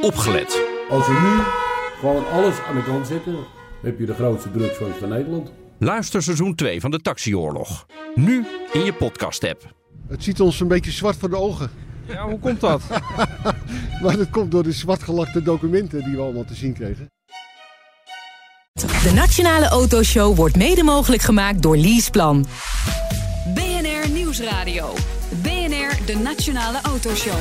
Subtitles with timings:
[0.00, 0.62] opgelet.
[0.90, 1.42] Als we nu
[2.00, 3.36] gewoon alles aan de kant zetten,
[3.82, 5.52] heb je de grootste drugsfans van Nederland.
[5.78, 7.86] Luister seizoen 2 van de Taxioorlog.
[8.14, 9.74] Nu in je podcast-app.
[10.08, 11.70] Het ziet ons een beetje zwart voor de ogen.
[12.08, 12.82] Ja, hoe komt dat?
[14.02, 17.10] Maar dat komt door de zwartgelakte documenten die we allemaal te zien kregen.
[18.72, 22.46] De Nationale Autoshow wordt mede mogelijk gemaakt door Leaseplan.
[23.54, 24.94] BNR Nieuwsradio.
[25.42, 27.38] BNR, de Nationale Autoshow.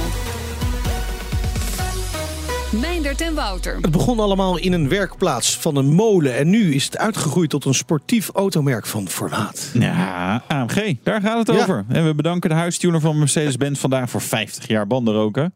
[2.71, 3.77] Meindert en Wouter.
[3.81, 6.35] Het begon allemaal in een werkplaats van een molen.
[6.38, 9.70] En nu is het uitgegroeid tot een sportief automerk van formaat.
[9.73, 11.61] Ja, AMG, daar gaat het Ja.
[11.61, 11.85] over.
[11.88, 15.53] En we bedanken de huistuner van Mercedes-Benz vandaag voor 50 jaar banden roken.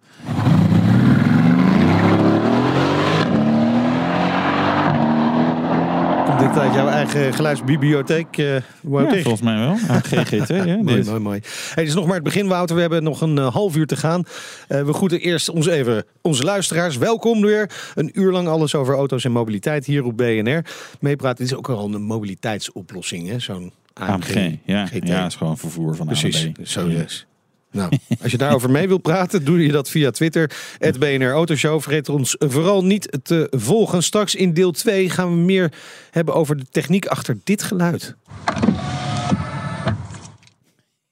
[6.26, 9.78] Komt dit uit jouw eigen geluidsbibliotheek, eh Ja, volgens mij wel.
[9.88, 10.78] AMG GT, hè?
[10.78, 11.40] Mooi, mooi, mooi.
[11.44, 12.76] Hey, het is nog maar het begin, Wouter.
[12.76, 14.24] We hebben nog een eh, half uur te gaan.
[14.68, 16.98] Eh, we groeten eerst ons even onze luisteraars.
[16.98, 17.72] Welkom weer.
[17.96, 20.66] Een uur lang alles over auto's en mobiliteit hier op BNR.
[21.00, 23.40] Meepraten is ook al een mobiliteitsoplossing, hè?
[23.40, 24.36] Zo'n AMG.
[24.36, 24.86] AMG, ja.
[24.86, 25.08] GT.
[25.08, 27.28] Ja, is gewoon vervoer van Precies, zo is.
[27.72, 27.92] Nou,
[28.22, 30.52] als je daarover mee wilt praten, doe je dat via Twitter.
[30.78, 31.82] Het BNR Autoshow.
[31.82, 34.04] Vergeet ons vooral niet te volgen.
[34.04, 35.72] Straks in deel 2 gaan we meer
[36.12, 38.16] hebben over de techniek achter dit geluid.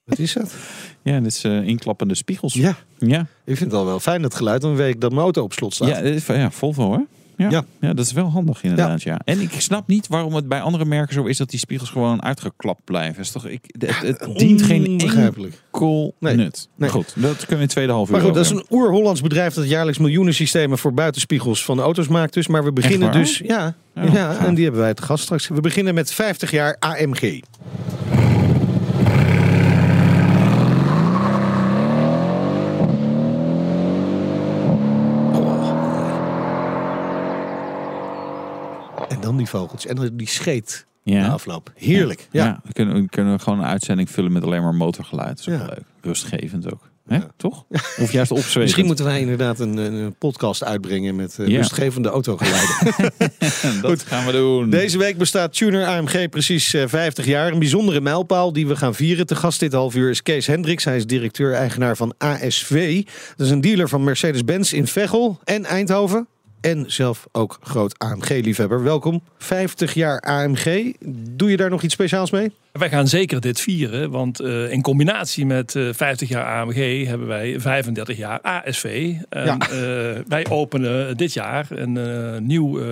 [0.04, 0.54] Wat is dat?
[1.02, 2.54] Ja, dit is eh, inklappende spiegels.
[2.54, 4.60] Ja, Ja, ik vind het al wel fijn dat geluid.
[4.60, 5.88] Dan weet ik dat mijn auto op slot staat.
[5.88, 7.06] ja, dit is van- ja Volvo hoor.
[7.40, 7.50] Ja.
[7.50, 7.64] Ja.
[7.80, 7.94] Ja.
[7.94, 9.02] dat is wel handig inderdaad.
[9.02, 9.20] Ja.
[9.24, 12.22] En ik snap niet waarom het bij andere merken zo is dat die spiegels gewoon
[12.22, 13.20] uitgeklapt blijven.
[13.22, 16.36] Is toch, ik, het, het dient geen enkel Nee.
[16.36, 16.68] nut.
[16.76, 16.90] Nee.
[16.90, 19.20] Goed, dat kunnen we in het tweede half uur Maar goed, dat is een oer-Hollands
[19.20, 22.34] bedrijf dat jaarlijks miljoenen systemen voor buitenspiegels van auto's maakt.
[22.34, 23.38] Dus, maar we beginnen dus.
[23.44, 25.48] Ja, Oh, ja, en die hebben wij te gast straks.
[25.48, 27.40] We beginnen met 50 jaar AMG.
[39.36, 39.86] Die vogels.
[39.86, 41.20] En die scheet Ja.
[41.20, 41.72] na afloop.
[41.74, 42.28] Heerlijk.
[42.30, 42.44] Ja.
[42.44, 45.28] Ja, we kunnen, we kunnen gewoon een uitzending vullen met alleen maar motorgeluid.
[45.28, 45.84] Dat is ook wel leuk.
[46.00, 46.88] Rustgevend ook.
[47.06, 47.16] Hè?
[47.16, 47.26] Ja.
[47.36, 47.64] Toch?
[48.00, 48.56] Of juist.
[48.56, 51.56] Misschien moeten wij inderdaad een, een podcast uitbrengen met eh, Ja.
[51.56, 52.76] rustgevende autogeluiden.
[53.82, 54.70] dat gaan we doen.
[54.70, 57.52] Deze week bestaat Tuner AMG precies eh, 50 jaar.
[57.52, 59.26] Een bijzondere mijlpaal die we gaan vieren.
[59.26, 60.84] Te gast dit half uur is Kees Hendricks.
[60.84, 63.02] Hij is directeur-eigenaar van ASV.
[63.36, 66.26] Dat is een dealer van Mercedes-Benz in Veghel en Eindhoven.
[66.60, 68.82] En zelf ook groot AMG-liefhebber.
[68.82, 69.22] Welkom.
[69.38, 70.92] 50 jaar AMG.
[71.30, 72.52] Doe je daar nog iets speciaals mee?
[72.72, 77.26] Wij gaan zeker dit vieren, want eh, in combinatie met eh 50 jaar AMG hebben
[77.26, 79.14] wij 35 jaar ASV.
[79.28, 79.58] En, Ja.
[79.58, 79.68] eh,
[80.28, 82.86] wij openen dit jaar een eh, nieuw eh,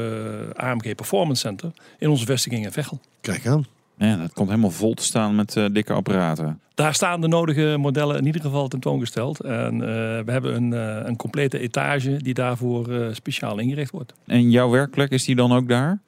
[0.52, 3.00] AMG Performance Center in onze vestiging in Veghel.
[3.20, 3.66] Kijk aan.
[3.98, 6.60] Ja, dat komt helemaal vol te staan met eh, dikke apparaten.
[6.74, 9.40] Daar staan de nodige modellen in ieder geval tentoongesteld.
[9.40, 9.88] En eh,
[10.24, 14.14] we hebben een, eh, een complete etage die daarvoor speciaal ingericht wordt.
[14.26, 15.98] En jouw werkplek, is die dan ook daar?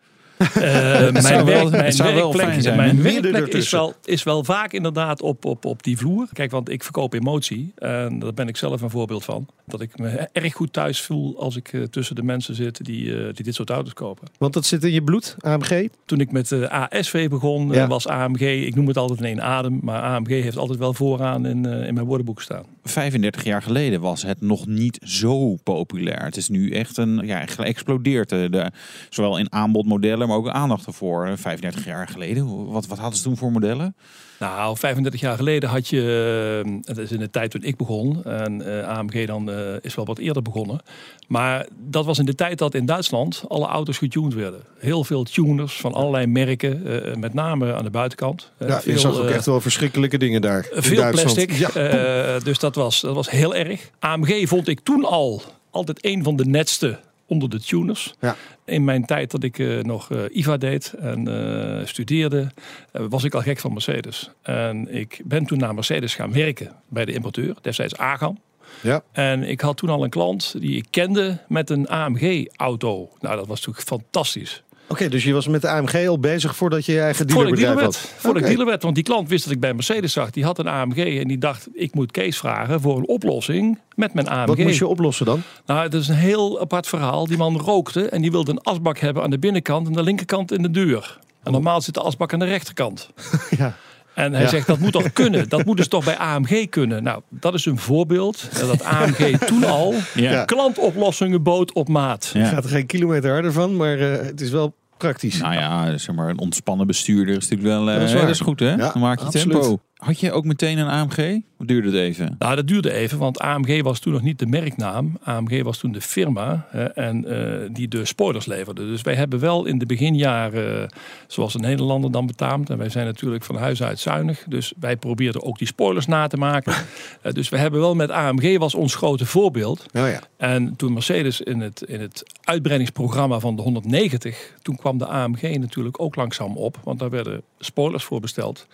[0.60, 5.44] Eh, mijn wel- werk- mijn werkplek, zijn, mijn is wel, is wel vaak inderdaad op,
[5.44, 6.28] op, op die vloer.
[6.32, 7.72] Kijk, want ik verkoop emotie.
[7.76, 9.46] En daar ben ik zelf een voorbeeld van.
[9.66, 13.16] Dat ik me erg goed thuis voel als ik eh, tussen de mensen zit die,
[13.16, 14.28] eh, die dit soort auto's kopen.
[14.38, 15.88] Want dat zit in je bloed, AMG.
[16.04, 17.86] Toen ik met eh, ASV begon, Ja.
[17.86, 19.78] was AMG, ik noem het altijd in één adem.
[19.82, 22.64] Maar AMG heeft altijd wel vooraan in, eh, in mijn woordenboek staan.
[22.84, 26.24] 35 jaar geleden was het nog niet zo populair.
[26.24, 28.28] Het is nu echt een, ja, geëxplodeerd.
[28.28, 28.70] De,
[29.08, 31.26] zowel in aanbodmodellen, maar ook aandacht ervoor.
[31.26, 33.94] Eh, 35 jaar geleden, wat, wat hadden ze toen voor modellen?
[34.38, 38.24] Nou, 35 jaar geleden had je, eh, het is in de tijd toen ik begon,
[38.24, 40.80] en eh, AMG dan eh, is wel wat eerder begonnen.
[41.28, 44.60] Maar dat was in de tijd dat in Duitsland alle auto's getuned werden.
[44.78, 48.50] Heel veel tuners van allerlei merken, eh, met name aan de buitenkant.
[48.58, 50.68] Eh, Ja, je veel, zag ook eh, echt wel verschrikkelijke dingen daar.
[50.74, 51.52] in veel plastic.
[51.52, 51.68] Ja.
[51.70, 53.90] Eh, dus dat was, dat was heel erg.
[53.98, 56.98] AMG vond ik toen al altijd een van de netste
[57.30, 58.14] onder de tuners.
[58.20, 58.36] Ja.
[58.64, 62.50] In mijn tijd dat ik eh, nog eh, IVA deed en eh, studeerde,
[62.92, 64.30] was ik al gek van Mercedes.
[64.42, 68.38] En ik ben toen naar Mercedes gaan werken bij de importeur, destijds Agam.
[68.82, 69.02] Ja.
[69.12, 73.10] En ik had toen al een klant die ik kende met een AMG-auto.
[73.20, 74.62] Nou, dat was natuurlijk fantastisch.
[74.90, 77.58] Oké, dus je was met de AMG al bezig voordat je je eigen Voordat ik
[77.58, 78.20] dealerbedrijf dealer werd.
[78.22, 78.82] Voordat ik dealer werd.
[78.82, 80.30] Want die klant wist dat ik bij Mercedes zag.
[80.30, 81.20] Die had een AMG.
[81.20, 84.46] En die dacht, ik moet Kees vragen voor een oplossing met mijn AMG.
[84.46, 85.42] Wat moest je oplossen dan?
[85.66, 87.26] Nou, het is een heel apart verhaal.
[87.26, 90.52] Die man rookte en die wilde een asbak hebben aan de binnenkant en de linkerkant
[90.52, 91.18] in de deur.
[91.42, 93.08] En normaal zit de asbak aan de rechterkant.
[93.58, 93.74] Ja.
[94.14, 94.48] En hij Ja.
[94.48, 95.48] zegt, dat moet toch kunnen?
[95.48, 97.02] Dat moet dus toch bij AMG kunnen?
[97.02, 98.48] Nou, dat is een voorbeeld.
[98.60, 100.44] Dat AMG toen al Ja.
[100.44, 102.30] klantoplossingen bood op maat.
[102.34, 102.44] Ja.
[102.46, 105.38] Gaat er geen kilometer harder van, maar eh, het is wel praktisch.
[105.40, 107.88] Nou ja, zeg maar, een ontspannen bestuurder is natuurlijk wel.
[107.90, 108.30] eh, Dat is dat waar.
[108.30, 108.76] is goed, hè?
[108.76, 109.60] Dan maak je absoluut.
[109.60, 109.80] tempo.
[110.00, 111.40] Had je ook meteen een AMG?
[111.58, 112.36] Of duurde het even?
[112.38, 115.18] Nou, dat duurde even, want AMG was toen nog niet de merknaam.
[115.22, 118.86] AMG was toen de firma hè, en eh, die de spoilers leverde.
[118.86, 120.88] Dus wij hebben wel in de beginjaren, eh,
[121.26, 122.70] zoals een Nederlander dan betaamt.
[122.70, 124.44] En wij zijn natuurlijk van huis uit zuinig.
[124.48, 126.74] Dus wij probeerden ook die spoilers na te maken.
[127.22, 129.86] Eh, dus we hebben wel met AMG was ons grote voorbeeld.
[129.92, 130.20] Oh ja.
[130.36, 135.58] En toen Mercedes in het, in het uitbreidingsprogramma van de 190, toen kwam de AMG
[135.58, 136.80] natuurlijk ook langzaam op.
[136.84, 138.66] Want daar werden spoilers voor besteld.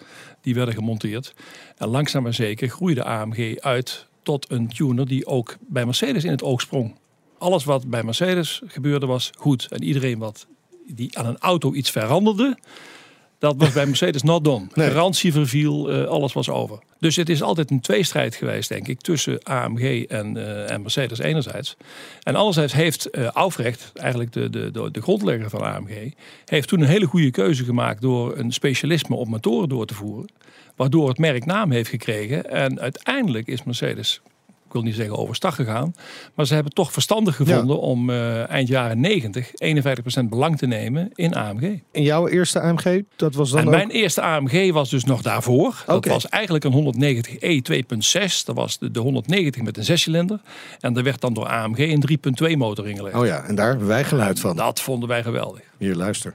[0.46, 1.34] Die werden gemonteerd.
[1.76, 6.30] En langzaam maar zeker groeide AMG uit tot een tuner die ook bij Mercedes in
[6.30, 6.94] het oog sprong.
[7.38, 9.66] Alles wat bij Mercedes gebeurde was goed.
[9.70, 10.46] En iedereen wat
[10.86, 12.58] die aan een auto iets veranderde,
[13.38, 14.66] dat was bij Mercedes not done.
[14.74, 14.90] Nee.
[14.90, 16.78] Garantie verviel, eh, alles was over.
[16.98, 21.18] Dus het is altijd een tweestrijd geweest, denk ik, tussen AMG en, eh, en Mercedes
[21.18, 21.76] enerzijds.
[22.22, 26.12] En anderzijds heeft eh Aufrecht, eigenlijk de, de, de, de grondlegger van AMG,
[26.44, 30.28] heeft toen een hele goede keuze gemaakt door een specialisme op motoren door te voeren.
[30.76, 32.50] Waardoor het merk naam heeft gekregen.
[32.50, 34.20] En uiteindelijk is Mercedes,
[34.76, 35.94] wil niet zeggen overstag gegaan.
[36.34, 39.50] Maar ze hebben toch verstandig gevonden om eh, eind jaren 90
[40.22, 41.78] 51% belang te nemen in AMG.
[41.92, 43.70] En jouw eerste AMG, dat was dan En ook...
[43.72, 45.82] mijn eerste AMG was dus nog daarvoor.
[45.86, 46.08] Dat Oké.
[46.08, 48.44] was eigenlijk een 190e 2.6.
[48.44, 50.40] Dat was de, de 190 met een zescilinder.
[50.80, 52.04] En daar werd dan door AMG een
[52.52, 53.16] 3.2 motor ingelegd.
[53.16, 54.56] Oh ja, en daar hebben wij geluid van.
[54.56, 55.60] Dat vonden wij geweldig.
[55.78, 56.34] Hier, luister.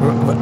[0.00, 0.34] Maar wa-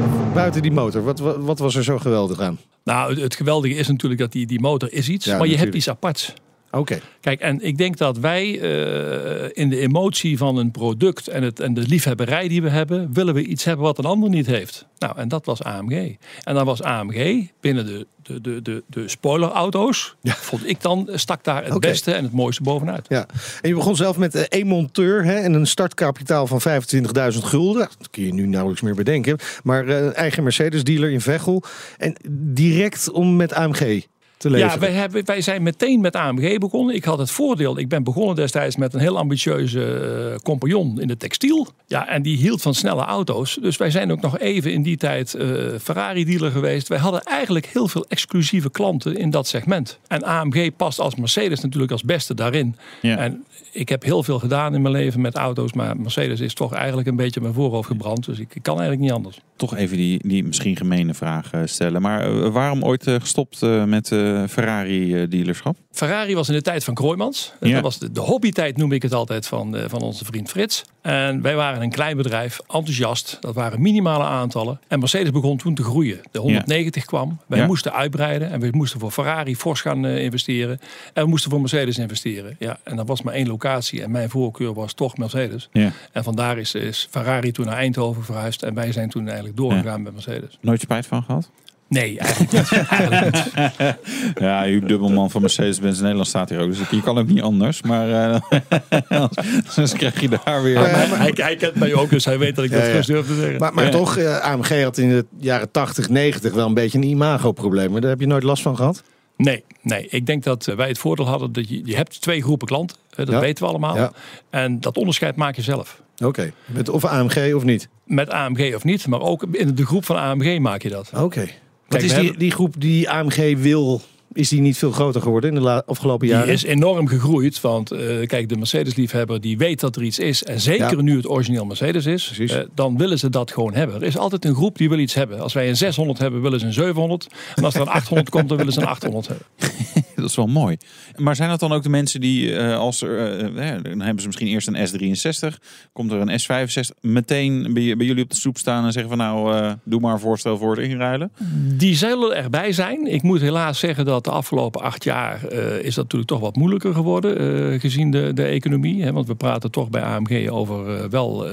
[0.49, 2.59] Buiten die motor, wat, wat, wat was er zo geweldig aan?
[2.85, 5.25] Nou, het, het geweldige is natuurlijk dat die, die motor is iets.
[5.25, 6.35] Ja, maar je hebt iets aparts.
[6.71, 11.43] Oké, Kijk, en ik denk dat wij eh, in de emotie van een product en,
[11.43, 14.47] het, en de liefhebberij die we hebben, willen we iets hebben wat een ander niet
[14.47, 14.87] heeft.
[14.99, 16.17] Nou, en dat was AMG.
[16.45, 21.45] En dan was AMG binnen de, de, de, de, de spoilerauto's, vond ik dan, stak
[21.45, 23.07] daar het beste en het mooiste bovenuit.
[23.09, 23.27] ja.
[23.61, 27.89] En je begon zelf met eh, één monteur hè, en een startkapitaal van 25.000 gulden.
[27.99, 29.39] Dat kun je nu nauwelijks meer bedenken.
[29.63, 31.63] Maar eh, eigen Mercedes-dealer in Veghel.
[31.99, 34.07] En direct om met AMG
[34.39, 34.73] te leveren.
[34.73, 36.95] Ja, wij, hebben, wij zijn meteen met AMG begonnen.
[36.95, 39.85] Ik had het voordeel, ik ben begonnen destijds met een heel ambitieuze
[40.33, 41.69] eh, compagnon in de textiel.
[41.87, 43.59] Ja, en die hield van snelle auto's.
[43.61, 45.49] Dus wij zijn ook nog even in die tijd eh,
[45.83, 46.89] Ferrari-dealer geweest.
[46.89, 49.99] Wij hadden eigenlijk heel veel exclusieve klanten in dat segment.
[50.07, 52.77] En AMG past als Mercedes natuurlijk als beste daarin.
[53.03, 53.17] Ja.
[53.17, 55.73] En ik heb heel veel gedaan in mijn leven met auto's.
[55.73, 58.25] Maar Mercedes is toch eigenlijk een beetje mijn voorhoofd gebrand.
[58.25, 59.41] Dus ik, ik kan eigenlijk niet anders.
[59.57, 62.03] Toch even die, die misschien gemene vraag stellen.
[62.03, 64.11] Maar eh, waarom ooit gestopt met
[64.49, 65.77] Ferrari-dealerschap?
[65.93, 67.53] Ferrari was in de tijd van Kroijmans.
[67.61, 67.73] Ja.
[67.75, 70.85] Dat was de, de hobbytijd, noem ik het altijd, van, eh, van onze vriend Frits.
[71.01, 73.37] En wij waren een klein bedrijf, enthousiast.
[73.41, 74.81] Dat waren minimale aantallen.
[74.89, 76.21] En Mercedes begon toen te groeien.
[76.31, 77.39] De 190 kwam.
[77.47, 77.67] Wij Ja.
[77.67, 78.51] moesten uitbreiden.
[78.51, 80.81] En we moesten voor Ferrari fors gaan eh, investeren.
[81.13, 82.57] En we moesten voor Mercedes investeren.
[82.59, 84.03] Ja, en dat was maar één locatie.
[84.03, 85.69] En mijn voorkeur was toch Mercedes.
[85.73, 85.93] Ja.
[86.13, 88.63] En vandaar is, is Ferrari toen naar Eindhoven verhuisd.
[88.63, 90.59] En wij zijn toen eigenlijk doorgegaan met Mercedes.
[90.61, 91.51] Nooit spijt van gehad?
[91.89, 92.73] Nee, eigenlijk niet.
[92.89, 93.95] eigenlijk niet.
[94.45, 96.69] Ja, u dubbelman van Mercedes-Benz Nederland staat hier ook.
[96.69, 97.83] Dus je kan ook niet anders.
[97.83, 99.27] Maar eh,
[99.77, 100.75] dus krijg je daar weer...
[100.75, 102.91] Maar hij, hij kent mij ook, dus hij weet dat ik dat Ja, ja.
[102.91, 103.59] gerust durf te zeggen.
[103.59, 103.91] Maar, maar Ja.
[103.91, 107.91] toch, eh, AMG had in de jaren 80, 90 wel een beetje een imagoprobleem.
[107.91, 109.03] Maar daar heb je nooit last van gehad?
[109.37, 112.43] Nee, nee, ik denk dat eh, wij het voordeel hadden dat je, je hebt twee
[112.43, 112.97] groepen klanten.
[113.15, 113.41] hè, Dat Ja.
[113.41, 113.97] weten we allemaal.
[113.97, 114.13] Ja.
[114.51, 116.03] En dat onderscheid maak je zelf.
[116.25, 116.53] Oké.
[116.67, 117.89] Met Of AMG of niet?
[118.05, 121.11] Met AMG of niet, maar ook in de groep van AMG maak je dat.
[121.17, 121.47] Oké.
[121.89, 124.01] Wat is die, die groep die AMG wil,
[124.33, 126.53] is die niet veel groter geworden in de afgelopen Die jaren?
[126.53, 130.45] is enorm gegroeid, want eh, kijk, de Mercedes-liefhebber die weet dat er iets is.
[130.45, 131.03] En zeker Ja.
[131.03, 133.97] nu het origineel Mercedes is, eh, dan willen ze dat gewoon hebben.
[133.97, 135.41] Er is altijd een groep die wil iets hebben.
[135.41, 137.27] Als wij een 600 hebben, willen ze een 700.
[137.55, 139.47] En als er een 800 komt, dan willen ze een 800 hebben.
[140.17, 140.77] Dat is wel mooi.
[141.17, 143.39] Maar zijn dat dan ook de mensen die, eh, als er,
[143.83, 145.59] dan hebben ze misschien eerst een S63,
[145.93, 149.19] komt er een S65, meteen bij, bij jullie op de stoep staan en zeggen van
[149.19, 151.31] nou, eh, doe maar een voorstel voor het inruilen?
[151.77, 153.07] Die zullen erbij zijn.
[153.07, 156.57] Ik moet helaas zeggen dat de afgelopen acht jaar eh, is dat natuurlijk toch wat
[156.57, 157.39] moeilijker geworden.
[157.73, 159.03] eh, gezien de, de economie.
[159.03, 161.47] Hè, want we praten toch bij AMG over eh, wel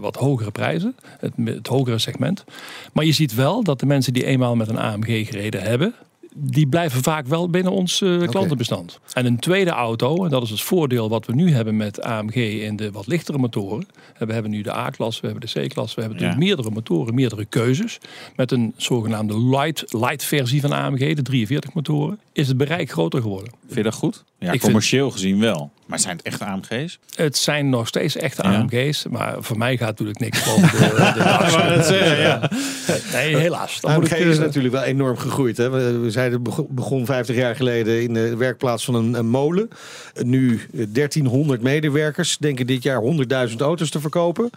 [0.00, 0.96] wat hogere prijzen.
[1.18, 2.44] Het, het hogere segment.
[2.92, 5.94] Maar je ziet wel dat de mensen die eenmaal met een AMG gereden hebben.
[6.36, 9.00] Die blijven vaak wel binnen ons eh, klantenbestand.
[9.12, 12.34] En een tweede auto, en dat is het voordeel wat we nu hebben met AMG
[12.34, 13.86] in de wat lichtere motoren.
[14.18, 17.44] We hebben nu de A-klas, we hebben de C-klas, we hebben natuurlijk meerdere motoren, meerdere
[17.44, 17.98] keuzes.
[18.36, 23.20] Met een zogenaamde light, light versie van AMG, de 43 motoren, is het bereik groter
[23.20, 23.52] geworden.
[23.64, 24.24] Vind je dat goed?
[24.38, 25.70] Ja, commercieel gezien wel.
[25.86, 26.98] Maar zijn het echt AMG's?
[27.14, 28.54] Het zijn nog steeds echte Ja.
[28.54, 31.92] AMG's, maar voor mij gaat natuurlijk niks boven de, de dagslot.
[33.12, 33.80] Nee, helaas.
[33.80, 35.56] Dan moet AMG ik, is eh, natuurlijk wel enorm gegroeid.
[35.56, 35.70] Hè?
[36.00, 39.68] We, zeiden, bego- begon 50 jaar geleden in de werkplaats van een, een molen.
[40.22, 42.36] Nu eh, 1300 medewerkers.
[42.38, 43.02] Denken dit jaar
[43.50, 44.50] 100.000 auto's te verkopen.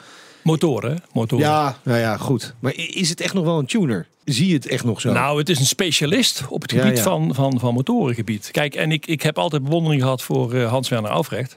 [0.47, 1.45] Motoren, motoren.
[1.45, 2.53] Ja, nou ja, goed.
[2.59, 4.07] Maar is het echt nog wel een tuner?
[4.23, 5.11] Zie je het echt nog zo?
[5.11, 7.03] Nou, het is een specialist op het gebied ja.
[7.03, 8.51] Van, van, van motorengebied.
[8.51, 11.55] Kijk, en ik, ik heb altijd bewondering gehad voor eh, Hans-Werner Aufrecht.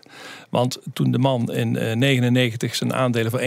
[0.49, 3.43] Want toen de man in eh 99 zijn aandelen voor 51%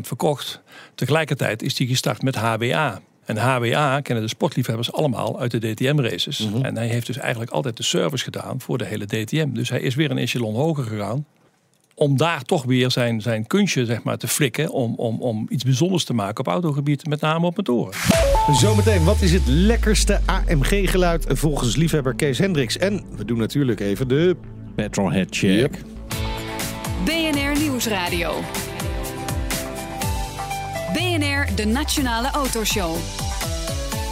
[0.00, 0.60] verkocht...
[0.94, 3.00] tegelijkertijd is hij gestart met HWA.
[3.24, 6.38] En HWA kennen de sportliefhebbers allemaal uit de DTM-races.
[6.38, 6.64] Mhm.
[6.64, 9.52] En hij heeft dus eigenlijk altijd de service gedaan voor de hele DTM.
[9.52, 11.26] Dus hij is weer een echelon hoger gegaan
[11.98, 14.70] om daar toch weer zijn, zijn kunstje zeg maar, te flikken.
[14.70, 17.94] Om, om, om iets bijzonders te maken op autogebied, met name op motoren.
[18.52, 22.78] Zometeen, wat is het lekkerste AMG-geluid volgens liefhebber Kees Hendricks?
[22.78, 24.36] En we doen natuurlijk even de...
[24.74, 25.70] Petrolhead check.
[27.04, 28.32] BNR Nieuwsradio.
[30.92, 32.96] BNR, de Nationale Autoshow.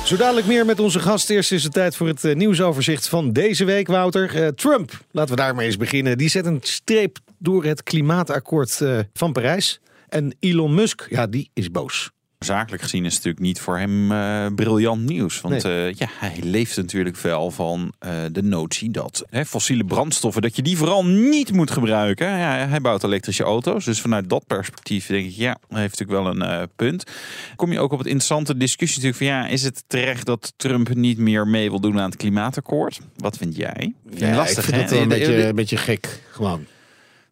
[0.04, 1.30] Zo dadelijk meer met onze gast.
[1.30, 4.42] Eerst is het tijd voor het eh, nieuwsoverzicht van deze week, Wouter.
[4.42, 6.18] Eh, Trump, laten we daarmee eens beginnen.
[6.18, 9.80] Die zet een streep door het klimaatakkoord eh, van Parijs.
[10.08, 12.10] En Elon Musk, ja, die is boos.
[12.38, 15.40] Zakelijk gezien is het natuurlijk niet voor hem eh, briljant nieuws.
[15.40, 15.86] Want Nee.
[15.88, 17.92] eh, ja, hij leeft natuurlijk wel van
[18.32, 22.26] de notie dat hè, fossiele brandstoffen, dat je die vooral niet moet gebruiken.
[22.26, 23.84] Ja, hij bouwt elektrische auto's.
[23.84, 27.04] Dus vanuit dat perspectief denk ik, ja, hij heeft natuurlijk wel een punt.
[27.56, 30.94] Kom je ook op het interessante discussie natuurlijk van ja, is het terecht dat Trump
[30.94, 33.00] niet meer mee wil doen aan het klimaatakkoord?
[33.16, 33.94] Wat vind jij?
[34.06, 34.94] Vind je lastig, ik vind hè?
[34.94, 36.66] wel een beetje, een beetje gek, gewoon.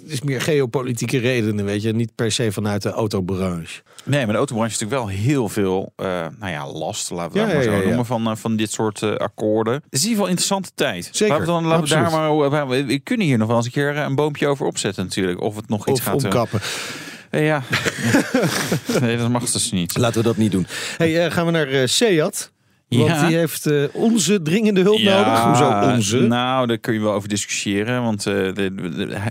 [0.04, 1.92] Het is meer geopolitieke redenen, weet je.
[1.92, 3.82] Niet per se vanuit de autobranche.
[4.04, 6.06] Nee, maar de autobranche is natuurlijk wel heel veel eh,
[6.38, 8.72] nou ja, last, laten we Ja, dat maar zo ja, noemen, van, eh, van dit
[8.72, 9.74] soort eh, akkoorden.
[9.74, 11.08] Het is in ieder geval een interessante tijd.
[11.12, 13.66] Zeker, Laten we, dan, laten we daar maar, we, we kunnen hier nog wel eens
[13.66, 15.40] een keer een boompje over opzetten natuurlijk.
[15.40, 16.24] Of het nog iets Of gaat...
[16.24, 16.60] omkappen.
[17.30, 17.62] ja.
[19.00, 19.96] nee, dat mag dus niet.
[19.96, 20.66] Laten we dat niet doen.
[20.96, 22.52] Hey, gaan we naar Seat.
[22.98, 23.26] Want Ja.
[23.26, 25.42] die heeft eh, onze dringende hulp nodig.
[25.42, 26.20] Hoezo onze?
[26.20, 28.02] Nou, daar kun je wel over discussiëren.
[28.02, 28.72] Want eh, de, de-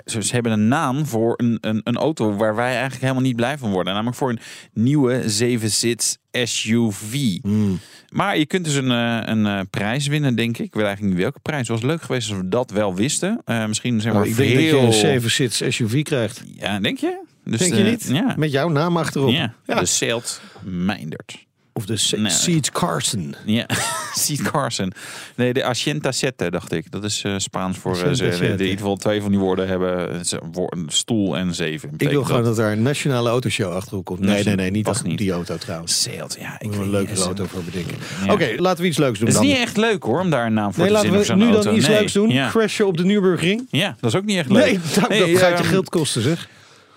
[0.05, 3.35] de- ze hebben een naam voor een, een, een auto waar wij eigenlijk helemaal niet
[3.35, 3.93] blij van worden.
[3.93, 4.39] Namelijk voor een
[4.73, 7.37] nieuwe 7-zits SUV.
[7.41, 7.79] Hmm.
[8.11, 10.65] Maar je kunt dus een, eh, een prijs winnen, denk ik.
[10.65, 11.67] Ik weet eigenlijk niet welke prijs.
[11.67, 13.41] Het was leuk geweest als we dat wel wisten.
[13.67, 16.43] Misschien zijn we Nou, ik denk dat je een 7 sits SUV krijgt.
[16.55, 17.21] Ja, denk je?
[17.45, 18.07] Dus, Denk je niet?
[18.11, 18.33] Ja.
[18.37, 19.29] Met jouw naam achterop.
[19.29, 19.53] ja.
[19.65, 19.79] Ja.
[19.79, 21.45] De Seat Meindert.
[21.75, 22.31] Of de Se- Nee.
[22.31, 23.35] Seat Carson.
[23.45, 23.65] Ja,
[24.13, 24.91] Seat Carson.
[25.35, 26.91] Nee, de Asienta Sette, dacht ik.
[26.91, 27.91] Dat is eh, Spaans voor...
[27.91, 30.25] eh, ze, Asienta die in ieder geval twee van die woorden hebben.
[30.25, 31.89] Ze- wo- Een stoel en zeven.
[31.97, 34.19] Ik wil gewoon dat daar een nationale autoshow achterop komt.
[34.19, 35.17] Nee, nee, nee, niet, past achter niet.
[35.19, 36.01] die auto trouwens.
[36.01, 36.53] Seat, ja.
[36.59, 37.97] Ik Ik wil een leuke auto voor bedenken.
[38.29, 39.49] Oké, laten we iets leuks doen Het is dan.
[39.51, 41.41] niet echt leuk hoor, om daar een naam voor nee, te laten we voor nu
[41.43, 41.73] zo'n dan auto.
[41.77, 41.97] iets Nee.
[41.97, 42.29] leuks doen.
[42.29, 42.49] Ja.
[42.49, 43.67] Crashen op de Nürburgring.
[43.69, 44.63] ja, dat is ook niet echt leuk.
[45.09, 46.47] Nee, Nee, dat gaat je ehm, geld kosten zeg.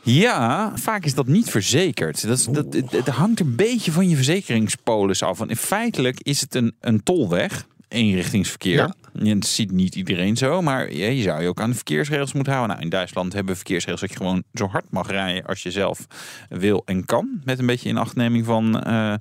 [0.06, 2.26] Ja, vaak is dat niet verzekerd.
[2.26, 5.38] Dat, dat, het, hangt een beetje van je verzekeringspolis af.
[5.38, 8.76] Want feitelijk is het een, een tolweg, eenrichtingsverkeer.
[8.76, 8.94] Ja.
[9.22, 12.32] Je dat ziet niet iedereen zo, maar ja, je zou je ook aan de verkeersregels
[12.32, 12.74] moeten houden.
[12.74, 15.70] Nou, in Duitsland hebben we verkeersregels dat je gewoon zo hard mag rijden als je
[15.70, 16.06] zelf
[16.48, 17.40] wil en kan.
[17.44, 19.18] Met een beetje inachtneming van eh, eh,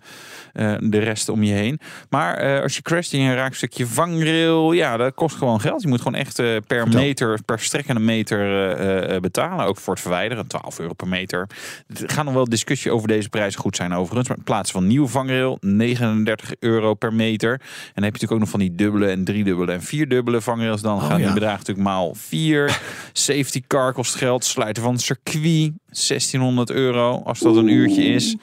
[0.80, 1.80] de rest om je heen.
[2.10, 5.82] Maar eh, als je crasht je raakt een stukje vangrail, ja, dat kost gewoon geld.
[5.82, 6.36] Je moet gewoon echt
[6.68, 9.66] per meter, per strekkende meter betalen.
[9.66, 11.48] Ook voor het verwijderen, 12 euro per meter.
[11.88, 14.28] Er gaat nog wel discussie over deze prijzen goed zijn overigens.
[14.28, 17.52] Maar in plaats van nieuwe vangrail, 39 euro per meter.
[17.52, 17.60] En
[17.94, 20.82] dan heb je natuurlijk ook nog van die dubbele en driedubbele en vierdubbele vangrails.
[20.82, 21.26] Dan gaan ja.
[21.26, 22.80] die bedragen natuurlijk maal 4.
[23.14, 24.46] Safety car kost geld.
[24.46, 28.36] Sluiten van het circuit, 1600 euro als dat een uurtje is.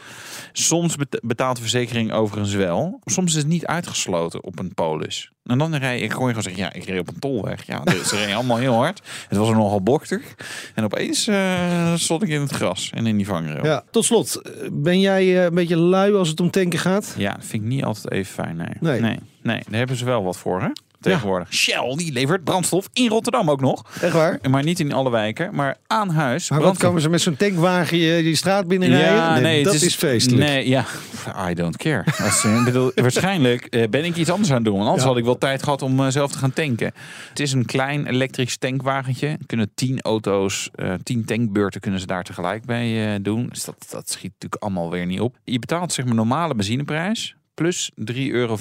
[0.53, 3.01] Soms bet- betaalt de verzekering overigens wel.
[3.05, 5.31] Soms is het niet uitgesloten op een polis.
[5.45, 7.67] En dan rij ik gewoon gewoon zeggen, ja, ik reed op een tolweg.
[7.67, 9.01] Ja, dus ze reden allemaal heel hard.
[9.29, 10.35] Het was er nogal bochtig.
[10.75, 13.65] En opeens eh, stond ik in het gras en in die vangrail.
[13.65, 14.43] Ja, tot slot.
[14.73, 17.15] Ben jij eh, een beetje lui als het om tanken gaat?
[17.19, 18.57] Ja, dat vind ik niet altijd even fijn.
[18.57, 18.69] Nee.
[18.81, 19.01] Nee.
[19.01, 19.19] Nee.
[19.43, 20.69] nee, daar hebben ze wel wat voor, hè?
[21.03, 21.53] Tegenwoordig.
[21.55, 23.85] Shell, die levert brandstof in Rotterdam ook nog.
[24.01, 24.39] Echt waar?
[24.51, 26.51] Maar niet in alle wijken, maar aan huis.
[26.51, 26.89] Maar wat brandstof.
[26.89, 29.43] komen ze met zo'n tankwagen je, die straat binnenrijden?
[29.43, 30.43] nee, het dat is, feestelijk.
[30.43, 30.85] Nee, ja,
[31.51, 32.05] I don't care.
[32.23, 34.75] Als, eh, bedoel, waarschijnlijk eh, ben ik iets anders aan het doen.
[34.75, 35.09] Want anders Ja.
[35.09, 36.93] had ik wel tijd gehad om eh, zelf te gaan tanken.
[37.29, 39.27] Het is een klein elektrisch tankwagentje.
[39.27, 43.47] Er Kunnen tien auto's, eh, tien tankbeurten kunnen ze daar tegelijk bij eh, doen.
[43.49, 45.37] Dus dat, dat schiet natuurlijk allemaal weer niet op.
[45.45, 47.35] Je betaalt zeg maar normale benzineprijs.
[47.55, 48.59] Plus 3,95 euro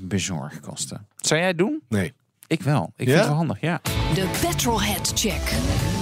[0.00, 1.06] bezorgkosten.
[1.16, 1.82] Zou jij het doen?
[1.88, 2.12] Nee.
[2.46, 2.92] Ik wel.
[2.96, 3.12] Ik Ja?
[3.12, 3.80] vind het wel handig, ja.
[4.14, 5.52] De Petrolhead Check.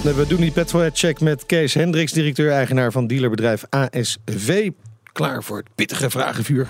[0.03, 4.69] Nee, We doen die petrolhead check met Kees Hendricks, directeur-eigenaar van dealerbedrijf ASV.
[5.13, 6.67] Klaar voor het pittige vragenvuur.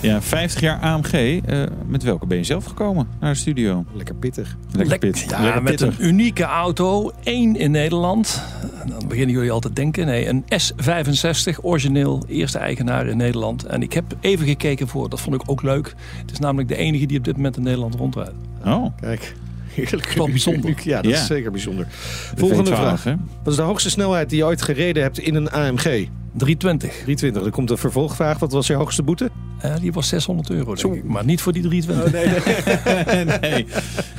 [0.00, 1.12] Ja, 50 jaar AMG.
[1.12, 3.84] eh, met welke ben je zelf gekomen naar de studio?
[3.94, 4.56] Lekker pittig.
[4.72, 5.26] Lekker pit.
[5.28, 5.98] Ja, Lekker met pittig.
[5.98, 7.10] een unieke auto.
[7.22, 8.42] één in Nederland.
[8.86, 10.06] Dan beginnen jullie al te denken.
[10.06, 13.64] Nee, een S65, origineel, eerste eigenaar in Nederland.
[13.64, 15.94] En ik heb even gekeken voor, dat vond ik ook leuk.
[16.20, 18.32] Het is namelijk de enige die op dit moment in Nederland rondrijdt.
[18.64, 19.32] Oh, Kijk.
[19.74, 20.12] Heerlijk.
[20.16, 20.74] Wel bijzonder.
[20.84, 21.16] Ja, dat Ja.
[21.18, 21.84] is zeker bijzonder.
[21.84, 23.04] de Volgende V12, vraag.
[23.04, 23.14] hè?
[23.42, 26.08] Wat is de hoogste snelheid die je ooit gereden hebt in een AMG?
[26.32, 26.90] 320.
[26.90, 27.44] 320.
[27.44, 28.38] Er komt een vervolgvraag.
[28.38, 29.30] Wat was je hoogste boete?
[29.58, 31.04] Eh, die was 600 euro, denk ik.
[31.04, 33.40] Maar niet voor die 320.
[33.40, 33.66] nee,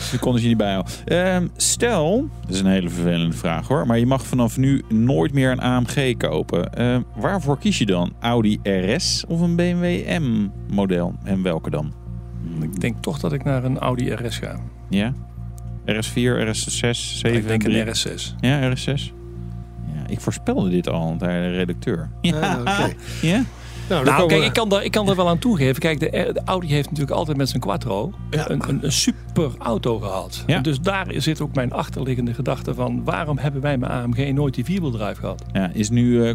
[0.09, 0.93] die konden ze niet bijhouden.
[1.05, 5.33] Ehm, stel, dat is een hele vervelende vraag hoor, maar je mag vanaf nu nooit
[5.33, 6.73] meer een AMG kopen.
[6.73, 8.13] Ehm, waarvoor kies je dan?
[8.19, 11.15] Audi RS of een BMW M-model?
[11.23, 11.93] En welke dan?
[12.61, 14.59] Ik denk toch dat ik naar een Audi RS ga.
[14.89, 15.13] Ja?
[15.85, 17.81] RS4, RS6, 7, ik denk 3?
[17.81, 18.35] een RS6.
[18.39, 19.22] Ja, RS6.
[20.13, 22.09] Ik voorspelde dit al bij de redacteur.
[22.21, 22.93] Ja, Ah, oké.
[23.27, 23.43] ja?
[23.89, 25.79] Nou, Nou, kijk, we- ik kan, er, ik kan er wel aan toegeven.
[25.79, 28.49] Kijk, de, de Audi heeft natuurlijk altijd met zijn Quattro Ja.
[28.49, 30.43] een, een, een super auto gehad.
[30.47, 30.59] Ja.
[30.59, 33.03] Dus daar zit ook mijn achterliggende gedachte van...
[33.03, 35.43] waarom hebben wij met AMG nooit die vierwieldrive gehad?
[35.53, 36.29] Ja, is nu eh,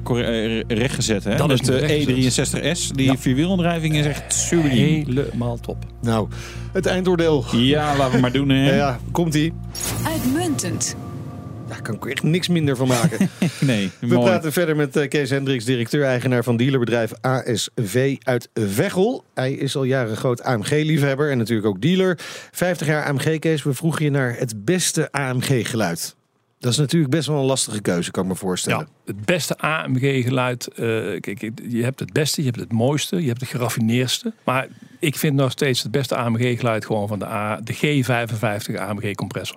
[0.58, 1.36] eh, rechtgezet hè?
[1.36, 2.48] Dat is Met de rechtgezet.
[2.78, 2.90] E63S.
[2.94, 3.16] Die Ja.
[3.16, 4.70] vierwielaandrijving is echt super.
[4.70, 5.84] Helemaal top.
[6.02, 6.28] Nou,
[6.72, 7.44] het eindoordeel.
[7.52, 8.68] Ja, laten we maar doen hè.
[8.70, 9.52] Ja, ja, komt ie.
[10.06, 10.96] Uitmuntend.
[11.68, 13.28] Daar kan ik echt niks minder van maken.
[13.60, 14.20] Nee, We mooi.
[14.28, 19.24] praten verder met eh, Kees Hendricks, directeur-eigenaar van dealerbedrijf ASV uit Veghel.
[19.34, 22.18] Hij is al jaren groot AMG-liefhebber en natuurlijk ook dealer.
[22.50, 23.62] 50 jaar AMG, Kees.
[23.62, 26.16] We vroegen je naar het beste AMG-geluid.
[26.58, 28.78] Dat is natuurlijk best wel een lastige keuze, kan ik me voorstellen.
[29.04, 30.66] Ja, het beste AMG-geluid.
[30.68, 30.84] eh,
[31.20, 34.32] kijk, je hebt het beste, je hebt het mooiste, je hebt het geraffineerdste.
[34.44, 34.66] Maar
[34.98, 39.56] ik vind nog steeds het beste AMG-geluid gewoon van de, A, de G55 AMG-compressor.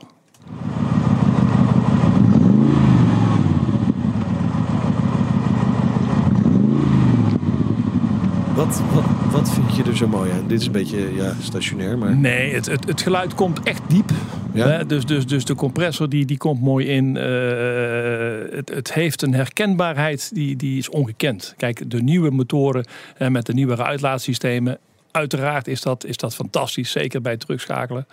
[8.56, 10.48] Wat, wat, wat vind je er zo mooi aan?
[10.48, 12.16] Dit is een beetje ja, stationair, maar...
[12.16, 14.10] Nee, het, het, het geluid komt echt diep.
[14.54, 14.68] Ja?
[14.68, 17.18] Hè, dus, dus, dus de compressor die, die komt mooi in.
[17.18, 21.54] Eh, het, het heeft een herkenbaarheid die, die is ongekend.
[21.58, 22.86] Kijk, de nieuwe motoren
[23.18, 24.78] eh, met de nieuwere uitlaatsystemen.
[25.12, 28.08] Uiteraard is dat, is dat fantastisch, zeker bij terugschakelen.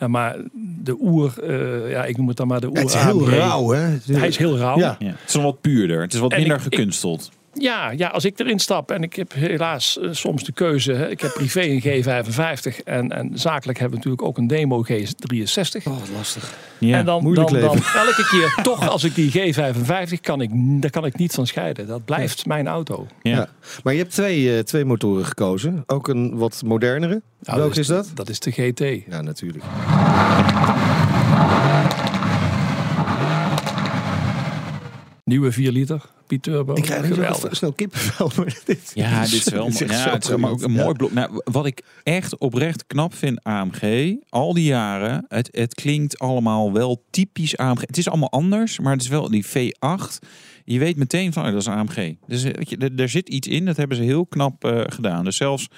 [0.00, 0.36] Ja, maar
[0.82, 2.76] de oer, eh, ja, ik noem het dan maar de oer.
[2.78, 3.34] Het is heel AMG.
[3.34, 3.96] rauw, hè?
[4.12, 4.78] Hij is heel rauw.
[4.78, 4.96] Ja.
[4.98, 6.00] Ja, het is nog wat puurder.
[6.00, 7.30] Het is wat En minder ik- ik- gekunsteld.
[7.54, 10.92] Ja, ja, als ik erin stap en ik heb helaas eh, soms de keuze.
[10.92, 14.84] Hè, ik heb privé een G55 en, en zakelijk hebben we natuurlijk ook een demo
[14.84, 15.82] G63.
[15.84, 16.54] Oh, wat lastig.
[16.78, 16.98] Ja.
[16.98, 20.90] en dan, moeilijk dan, dan elke keer toch als ik die G55 kan ik, daar
[20.90, 21.86] kan ik niet van scheiden.
[21.86, 23.06] Dat blijft mijn auto.
[23.22, 23.30] ja.
[23.36, 23.48] Ja.
[23.82, 25.82] Maar je hebt twee, eh, twee motoren gekozen.
[25.86, 27.22] Ook een wat modernere.
[27.40, 28.10] Nou, Welke is dat?
[28.14, 29.04] Dat is de GT.
[29.10, 29.64] Ja, natuurlijk.
[35.24, 36.02] Nieuwe 4 liter.
[36.26, 36.74] Piet Turbo.
[36.74, 37.56] Ik krijg er Geweldig.
[37.56, 38.30] snel kippenvel.
[38.94, 41.12] Ja, dit is wel Ja, het is maar ook een mooi blok.
[41.12, 46.72] Nou, wat ik echt oprecht knap vind AMG, al die jaren, het, het klinkt allemaal
[46.72, 47.80] wel typisch AMG.
[47.80, 50.18] Het is allemaal anders, maar het is wel die V8.
[50.64, 52.14] Je weet meteen van, oh, dat is AMG.
[52.26, 54.80] Dus eh, weet je, er, er zit iets in, dat hebben ze heel knap eh,
[54.86, 55.24] gedaan.
[55.24, 55.68] Dus zelfs,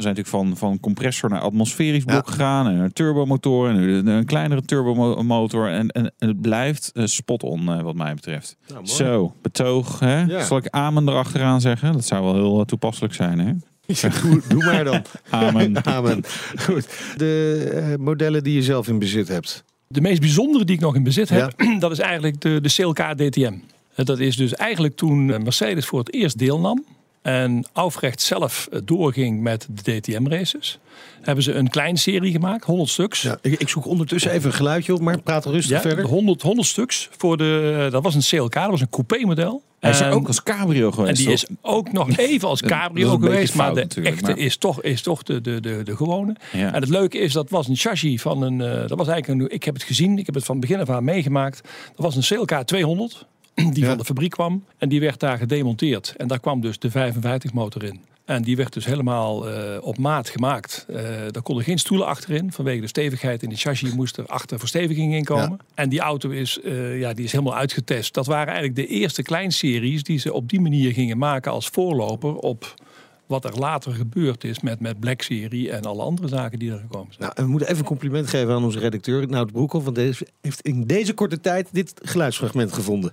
[0.00, 2.32] we zijn natuurlijk van, van compressor naar atmosferisch blok Ja.
[2.32, 2.66] gegaan.
[2.66, 5.68] En een turbomotor en nu een, een kleinere turbomotor.
[5.68, 8.56] En, en, en het blijft eh, spot-on eh, wat mij betreft.
[8.68, 8.86] Nou.
[8.86, 9.98] Zo, betoog.
[9.98, 10.22] Hè?
[10.22, 10.44] Ja.
[10.44, 11.92] Zal ik amen erachteraan zeggen?
[11.92, 13.38] Dat zou wel heel eh, toepasselijk zijn.
[13.38, 13.52] Hè?
[14.22, 15.02] doe, doe maar dan.
[15.30, 15.84] Amen.
[15.96, 16.24] Amen.
[16.58, 16.88] Goed.
[17.16, 19.64] De modellen die je zelf in bezit hebt.
[19.88, 23.16] De meest bijzondere die ik nog in bezit heb, dat is eigenlijk de, de CLK
[23.16, 23.54] DTM.
[23.94, 26.84] Dat is dus eigenlijk toen Mercedes voor het eerst deelnam.
[27.22, 30.78] En Aufrecht zelf eh, doorging met de DTM-races.
[31.22, 33.22] Hebben ze een kleine serie gemaakt, 100 stuks.
[33.22, 36.04] Ja, ik, ik zoek ondertussen even een geluidje op, maar praat rustig Ja, verder.
[36.04, 37.08] 100, 100 stuks.
[37.16, 39.62] Voor de, dat was een CLK, dat was een coupé-model.
[39.80, 41.16] Hij is En- ook als cabrio En geweest.
[41.16, 41.34] die toch?
[41.34, 43.54] is ook nog even als cabrio geweest.
[43.54, 46.36] Maar de echte maar- is toch, is toch de, de, de, de gewone.
[46.52, 46.72] Ja.
[46.74, 48.60] En het leuke is, dat was een chassis van een...
[48.60, 50.90] eh, dat was eigenlijk een, ik heb het gezien, ik heb het van begin af
[50.90, 51.60] aan meegemaakt.
[51.96, 53.26] Dat was een CLK 200,
[53.74, 53.88] die Ja.
[53.88, 54.64] van de fabriek kwam.
[54.78, 56.14] En die werd daar gedemonteerd.
[56.16, 58.00] En daar kwam dus de 55 motor in.
[58.24, 60.86] En die werd dus helemaal eh, op maat gemaakt.
[60.88, 62.52] Eh daar konden geen stoelen achterin.
[62.52, 65.58] Vanwege de stevigheid in de chassis moest er achter versteviging in komen.
[65.74, 68.14] En die auto is, eh, ja, die is helemaal uitgetest.
[68.14, 72.34] Dat waren eigenlijk de eerste kleinseries die ze op die manier gingen maken als voorloper
[72.34, 72.74] op
[73.30, 76.78] wat er later gebeurd is met, met Black Serie en alle andere zaken die er
[76.78, 77.20] gekomen zijn.
[77.22, 79.84] Nou, en we moeten even een compliment geven aan onze redacteur, Nout Broekhoff.
[79.84, 83.12] Want deze heeft in deze korte tijd dit geluidsfragment gevonden.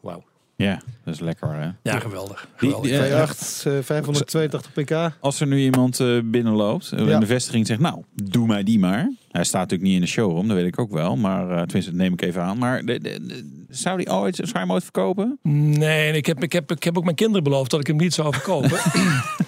[0.00, 0.24] Wauw.
[0.56, 1.68] Ja, dat is lekker hè.
[1.82, 2.48] Ja, geweldig.
[2.58, 2.90] Die- geweldig.
[2.90, 5.16] die, eh, V8, eh, 582 pk.
[5.20, 7.12] Als er nu iemand eh, binnenloopt eh, Ja.
[7.14, 9.12] en de vestiging zegt, nou, doe mij die maar.
[9.36, 11.16] Hij staat natuurlijk niet in de showroom, dat weet ik ook wel.
[11.16, 12.58] Maar uh, tenminste, dat neem ik even aan.
[12.58, 15.38] Maar de, de- de- zou die ooit, zou je hem ooit verkopen?
[15.42, 18.14] Nee, ik heb, ik, heb, ik heb ook mijn kinderen beloofd dat ik hem niet
[18.14, 18.70] zou verkopen.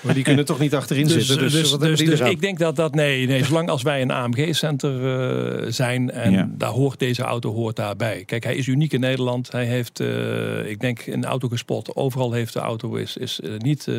[0.03, 1.39] Maar die kunnen toch niet achterin zitten.
[1.39, 4.11] Dus, dus, wat dus, dus ik denk dat dat nee, nee zolang als wij een
[4.11, 5.19] AMG-center
[5.65, 6.49] eh, zijn en Ja.
[6.57, 8.23] daar hoort deze auto hoort daarbij.
[8.25, 9.53] Kijk, hij is uniek in Nederland.
[9.53, 11.97] Hij heeft, eh, ik denk, een auto gespot.
[11.97, 13.95] Overal heeft de auto is, is niet eh,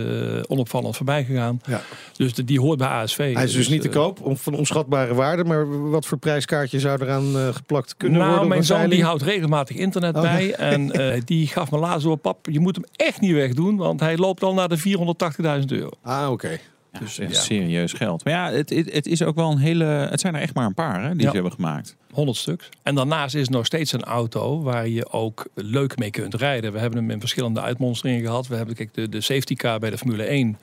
[0.47, 1.61] onopvallend voorbij gegaan.
[1.67, 1.81] Ja.
[2.17, 3.33] Dus de- die hoort bij ASV.
[3.33, 5.43] Hij is dus niet te koop, om, van onschatbare waarde.
[5.43, 8.47] Maar wat voor prijskaartje zou eraan eh, geplakt kunnen nou, worden?
[8.47, 10.21] op mijn zoon die houdt regelmatig internet Oké.
[10.27, 10.53] bij.
[10.53, 13.77] En eh, die gaf me laatst door, pap, je moet hem echt niet wegdoen.
[13.77, 15.89] Want hij loopt al naar de 480.000 euro.
[16.01, 16.57] Ah, oké.
[16.91, 17.23] Ja, dus ja.
[17.23, 18.23] echt serieus geld.
[18.23, 19.83] Maar ja, het, het, het is ook wel een hele...
[19.83, 21.27] Het zijn er echt maar een paar hè, die Ja.
[21.27, 21.95] ze hebben gemaakt.
[22.11, 22.69] 100 stuks.
[22.83, 26.71] En daarnaast is het nog steeds een auto waar je ook leuk mee kunt rijden.
[26.71, 28.47] We hebben hem in verschillende uitmonsteringen gehad.
[28.47, 30.57] We hebben kijk, de, de safety car bij de Formule 1.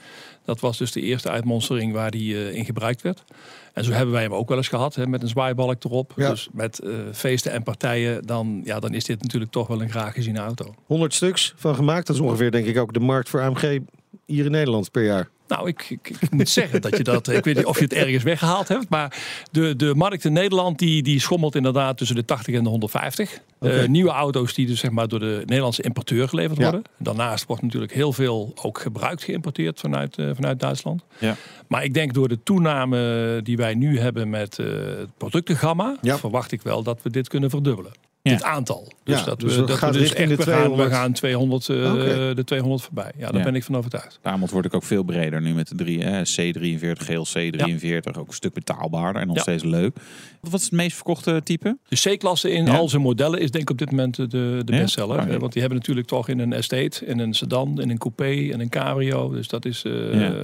[0.45, 3.25] Dat was dus de eerste uitmonstering waar die eh, in gebruikt werd.
[3.77, 6.13] En zo hebben wij hem ook wel eens gehad, hè, met een zwaaibalk erop.
[6.17, 6.31] Ja.
[6.31, 9.91] Dus met eh, feesten en partijen, dan, ja, dan is dit natuurlijk toch wel een
[9.91, 10.75] graag geziene auto.
[10.87, 12.07] 100 stuks van gemaakt.
[12.07, 13.79] Dat is ongeveer, denk ik, ook de markt voor AMG
[14.27, 15.29] hier in Nederland per jaar.
[15.49, 17.29] Nou, ik, ik, ik moet zeggen dat je dat.
[17.29, 18.89] Ik weet niet of je het ergens weggehaald hebt.
[18.89, 19.17] Maar
[19.51, 23.41] de, de markt in Nederland die, die schommelt inderdaad tussen de 80 en de 150.
[23.61, 23.71] Oké.
[23.73, 26.65] Eh, nieuwe auto's die dus zeg maar door de Nederlandse importeur geleverd Ja.
[26.65, 26.83] worden.
[26.99, 31.03] Daarnaast wordt natuurlijk heel veel ook gebruikt geïmporteerd vanuit, eh, vanuit Duitsland.
[31.19, 31.37] Ja.
[31.69, 34.67] Maar ik denk door de toename die wij nu hebben met eh,
[34.99, 36.19] het productengamma, Ja.
[36.19, 37.93] verwacht ik wel dat we dit kunnen verdubbelen.
[38.27, 38.33] Ja.
[38.33, 38.93] Dit aantal.
[39.05, 40.89] Dus Ja, dat dus we, dat gaat we dus richting echt, de we gaan, 200.
[40.89, 41.77] we gaan 200, eh,
[42.35, 43.13] de 200 voorbij.
[43.19, 43.43] Ja, daar Ja.
[43.45, 44.19] ben ik van overtuigd.
[44.23, 48.19] De aanbod wordt ook veel breder nu met de drie, hè, C43, geel C43.
[48.19, 49.43] Ook een stuk betaalbaarder en nog Ja.
[49.43, 49.97] steeds leuk.
[50.41, 51.79] Wat is het meest verkochte type?
[51.89, 52.77] De C-klasse in Ja.
[52.77, 54.79] al zijn modellen is denk ik op dit moment de, de Ja?
[54.81, 55.19] bestseller.
[55.19, 58.31] Eh, Want die hebben natuurlijk toch in een estate, in een sedan, in een coupé,
[58.31, 59.31] in een cabrio.
[59.31, 60.35] Dus dat is, eh, Ja.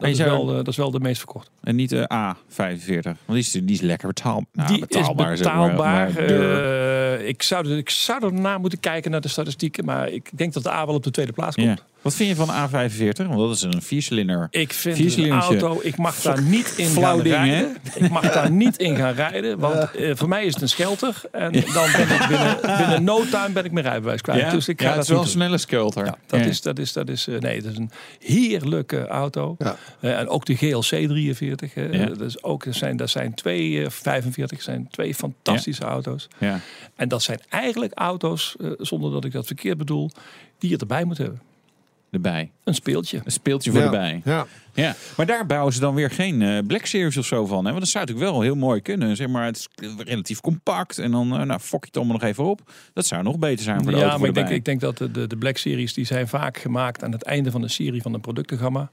[0.00, 1.50] Dat, is wel, eh, dat is wel de meest verkocht.
[1.62, 3.02] En niet de A45.
[3.02, 5.32] Want die is, die is lekker betaal, nou, die betaalbaar.
[5.32, 6.12] is zeg maar, betaalbaar.
[6.12, 7.18] maar.
[7.18, 9.84] Eh, ik, zou, ik zou erna moeten kijken naar de statistieken.
[9.84, 11.84] Maar ik denk dat de A wel op de tweede plaats komt.
[12.02, 13.26] Wat vind je van de A45?
[13.26, 14.46] Want dat is een viercilinder.
[14.50, 17.76] Ik vind Vier een auto, ik mag daar niet in gaan rijden.
[17.94, 21.20] Ik mag daar niet in gaan rijden, want eh, voor mij is het een schelter.
[21.32, 24.40] En dan ben ik binnen, binnen no time ben ik mijn rijbewijs kwijt.
[24.40, 26.04] Ja, Dus ik ga ja, het dat is wel een snelle skelter.
[26.04, 26.46] Ja, dat Ja.
[26.46, 29.54] is, dat is, dat is, eh, nee, dat is een heerlijke auto.
[29.58, 29.76] Ja.
[30.00, 31.74] Eh, en ook de GLC 43.
[31.74, 32.06] eh, Ja.
[32.06, 36.28] dat, is ook, dat, zijn, dat zijn twee, eh, 45 zijn twee fantastische auto's.
[36.38, 36.60] Ja.
[36.96, 40.10] En dat zijn eigenlijk auto's, zonder dat ik dat verkeerd bedoel,
[40.58, 41.40] die je erbij moet hebben.
[42.10, 42.50] Erbij.
[42.64, 43.20] Een speeltje.
[43.24, 43.84] Een speeltje voor Ja.
[43.86, 44.20] erbij.
[44.24, 44.46] Ja.
[44.74, 47.64] Ja, maar daar bouwen ze dan weer geen eh, Black Series of zo van.
[47.64, 47.70] Hè?
[47.70, 49.16] Want dat zou natuurlijk wel heel mooi kunnen.
[49.16, 49.68] Zeg maar, het is
[50.04, 50.98] relatief compact.
[50.98, 52.72] En dan eh, nou, fok je het allemaal nog even op.
[52.92, 54.98] Dat zou nog beter zijn voor de Ja, auto maar ik denk, ik denk dat
[54.98, 58.02] de, de, de Black Series die zijn vaak gemaakt aan het einde van de serie
[58.02, 58.90] van een productengamma.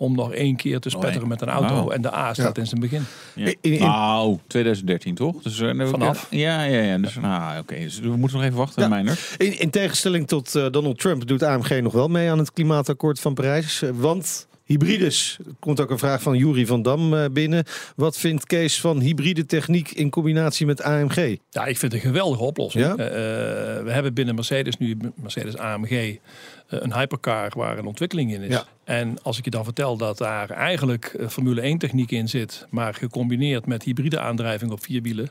[0.00, 1.74] Om nog één keer te spetteren met een auto.
[1.74, 1.90] Wauw.
[1.90, 3.02] En de A staat in zijn begin.
[3.34, 3.54] Ja.
[3.78, 5.42] Nou, 2013 toch?
[5.42, 6.26] Dus, eh, Vanaf.
[6.30, 6.98] Ja, ja, ja.
[6.98, 7.74] Dus, nou, oké.
[7.78, 8.88] Dus we moeten nog even wachten, Ja.
[8.88, 9.18] Meijner.
[9.36, 13.20] In, in tegenstelling tot eh, Donald Trump doet AMG nog wel mee aan het klimaatakkoord
[13.20, 13.82] van Parijs.
[13.94, 17.64] Want hybrides, er komt ook een vraag van Jury van Dam eh, binnen.
[17.96, 21.36] Wat vindt Kees van hybride techniek in combinatie met AMG?
[21.50, 22.84] Ja, ik vind het een geweldige oplossing.
[22.84, 22.96] Ja?
[22.96, 26.18] Eh, eh, we hebben binnen Mercedes nu, Mercedes AMG,
[26.68, 28.52] een hypercar waar een ontwikkeling in is.
[28.52, 28.64] Ja.
[28.84, 32.94] En als ik je dan vertel dat daar eigenlijk Formule 1 techniek in zit, maar
[32.94, 35.30] gecombineerd met hybride aandrijving op vier wielen,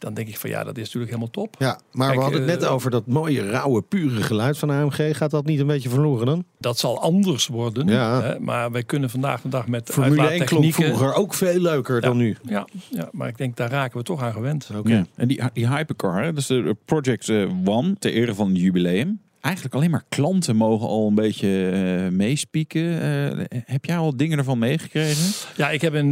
[0.00, 1.54] dan denk ik van ja, dat is natuurlijk helemaal top.
[1.58, 4.70] Ja, maar Kijk, we hadden het net eh, over dat mooie, rauwe, pure geluid van
[4.70, 5.16] AMG.
[5.16, 6.44] Gaat dat niet een beetje verloren dan?
[6.58, 7.86] Dat zal anders worden.
[7.86, 8.22] Ja.
[8.22, 11.60] Hè, maar wij kunnen vandaag de dag met Formule 1 klonk uitlaattechnieken- vroeger ook veel
[11.60, 12.36] leuker dan nu.
[12.42, 14.70] Ja, ja, maar ik denk daar raken we toch aan gewend.
[14.76, 14.90] Oké.
[14.92, 15.06] Ja.
[15.16, 18.58] En die, die hypercar, hè, dat is de Project eh, One, ter ere van het
[18.58, 19.20] jubileum.
[19.40, 23.00] Eigenlijk alleen maar klanten mogen al een beetje eh, meespieken.
[23.02, 25.32] Eh, heb jij al dingen ervan meegekregen?
[25.56, 26.10] Ja, ik heb in eh,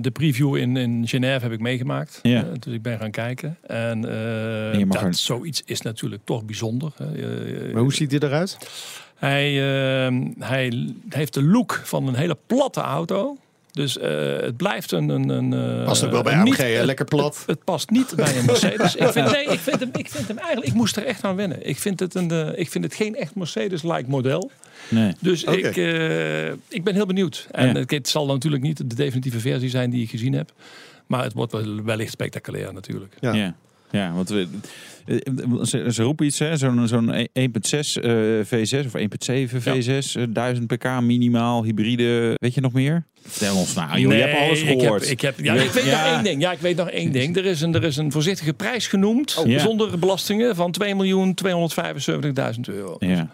[0.00, 2.18] de preview in, in Genève heb ik meegemaakt.
[2.22, 2.44] Ja.
[2.58, 3.56] Dus ik ben gaan kijken.
[3.66, 4.04] En
[4.72, 6.92] eh, mag dat, er- zoiets is natuurlijk toch bijzonder.
[6.96, 7.72] hè.
[7.72, 8.58] Maar hoe ziet hij eruit?
[9.16, 9.52] hij,
[10.38, 13.36] hij heeft de look van een hele platte auto.
[13.72, 15.08] Dus eh, het blijft een...
[15.08, 16.64] een, een eh, Past ook wel bij een AMG, niet- hè?
[16.64, 17.36] het- Lekker plat.
[17.38, 18.94] Het, het past niet bij een Mercedes.
[18.96, 20.66] ik, vind, nee, ik, vind hem, ik vind hem eigenlijk...
[20.68, 21.68] Ik moest er echt aan wennen.
[21.68, 24.50] Ik vind het, een, eh, ik vind het geen echt Mercedes-like model.
[24.88, 25.12] Nee.
[25.20, 25.56] Dus Oké.
[25.56, 27.46] ik, eh, ik ben heel benieuwd.
[27.50, 27.72] En Ja.
[27.74, 30.52] het, het zal natuurlijk niet de definitieve versie zijn die ik gezien heb.
[31.06, 33.14] Maar het wordt wel, wellicht spectaculair natuurlijk.
[33.20, 33.32] Ja.
[33.34, 33.54] Ja.
[33.90, 34.48] Ja, want we,
[35.62, 37.22] ze, ze roepen iets, hè, zo'n zo'n 1.6
[38.02, 38.12] eh,
[38.44, 43.06] V6 of 1.7 V6, eh, 1000 pk minimaal, hybride, weet je nog meer?
[43.26, 45.10] Vertel ons nou, joh, je hebt alles ik heb, gehoord.
[45.10, 46.04] ik, heb, ja, ik weet ja.
[46.04, 46.42] nog één ding.
[46.42, 47.36] Ja, ik weet nog één ding.
[47.36, 49.58] Er is een, er is een voorzichtige prijs genoemd, Ja.
[49.58, 52.96] zonder belastingen, van 2.275.000 euro.
[52.98, 53.30] Ja.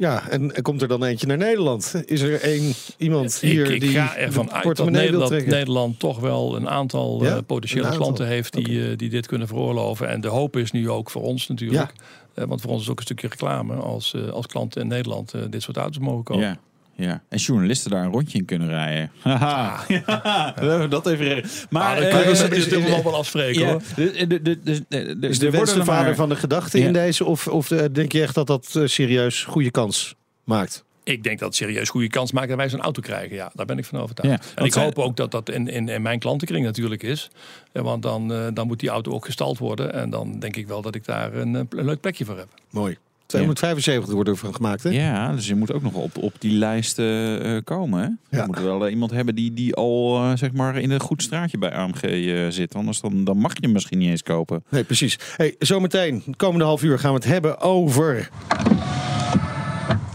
[0.00, 2.02] Ja, en, komt er dan eentje naar Nederland?
[2.06, 5.02] Is er één iemand hier ik, ik die ga de ervan uit dat portemonnee wil
[5.10, 5.50] Nederland, trekken?
[5.52, 7.36] Nederland toch wel een aantal Ja?
[7.36, 8.02] eh, potentiële Een aantal.
[8.02, 10.08] klanten heeft die, eh, die dit kunnen veroorloven.
[10.08, 11.92] En de hoop is nu ook voor ons natuurlijk.
[12.34, 15.34] eh, want voor ons is ook een stukje reclame als, eh, als klanten in Nederland
[15.34, 16.42] eh, dit soort auto's mogen kopen.
[16.44, 16.58] Ja.
[17.00, 19.10] Ja, en journalisten daar een rondje in kunnen rijden.
[19.20, 19.80] Haha.
[20.06, 21.44] Ja, we dat even.
[21.70, 23.82] Maar dat eh, kunnen we is- dit is- wel wel afspreken hoor.
[23.96, 27.24] Is de er wens de er vader van de gedachte in deze?
[27.24, 30.84] Of, of eh, denk je echt dat dat eh, serieus goede kans maakt?
[31.04, 33.36] Ik denk dat het serieus goede kans maakt dat wij zo'n auto krijgen.
[33.36, 34.44] Ja, daar ben ik van overtuigd.
[34.44, 37.30] Ja, en ik hoop ook dat dat in, in, in mijn klantenkring natuurlijk is.
[37.72, 39.92] Want dan, eh, dan moet die auto ook gestald worden.
[39.92, 42.48] En dan denk ik wel dat ik daar een, een leuk plekje voor heb.
[42.70, 42.96] Mooi.
[43.30, 44.90] 275 wordt er van gemaakt, hè?
[44.90, 48.00] Ja, dus je moet ook nog op, op die lijst eh, komen.
[48.00, 48.36] Hè?
[48.36, 48.42] Ja.
[48.42, 51.22] Je moet wel eh, iemand hebben die, die al eh, zeg maar in een goed
[51.22, 52.74] straatje bij AMG zit.
[52.74, 54.64] Anders dan, dan mag je hem misschien niet eens kopen.
[54.68, 55.18] Nee, precies.
[55.36, 58.28] Hey, zometeen, de komende half uur, gaan we het hebben over...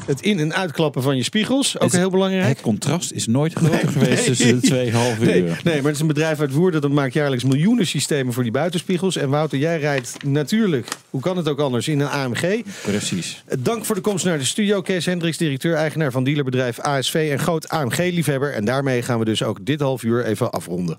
[0.05, 1.79] Het in- en uitklappen van je spiegels.
[1.79, 2.47] Ook Het- heel belangrijk.
[2.47, 4.25] Het contrast is nooit groter geweest nee.
[4.25, 5.25] tussen de twee half uur.
[5.25, 8.43] Nee, nee, maar het is een bedrijf uit Woerden dat maakt jaarlijks miljoenen systemen voor
[8.43, 9.15] die buitenspiegels.
[9.15, 12.61] En Wouter, jij rijdt natuurlijk, hoe kan het ook anders, in een AMG.
[12.83, 13.43] Precies.
[13.59, 14.81] Dank voor de komst naar de studio.
[14.81, 18.53] Kees Hendricks, directeur-eigenaar van dealerbedrijf ASV en groot AMG-liefhebber.
[18.53, 20.97] En daarmee gaan we dus ook dit half uur even afronden.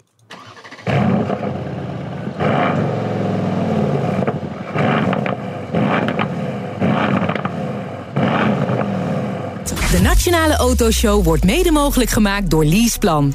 [9.90, 13.32] De Nationale Autoshow wordt mede mogelijk gemaakt door Leaseplan.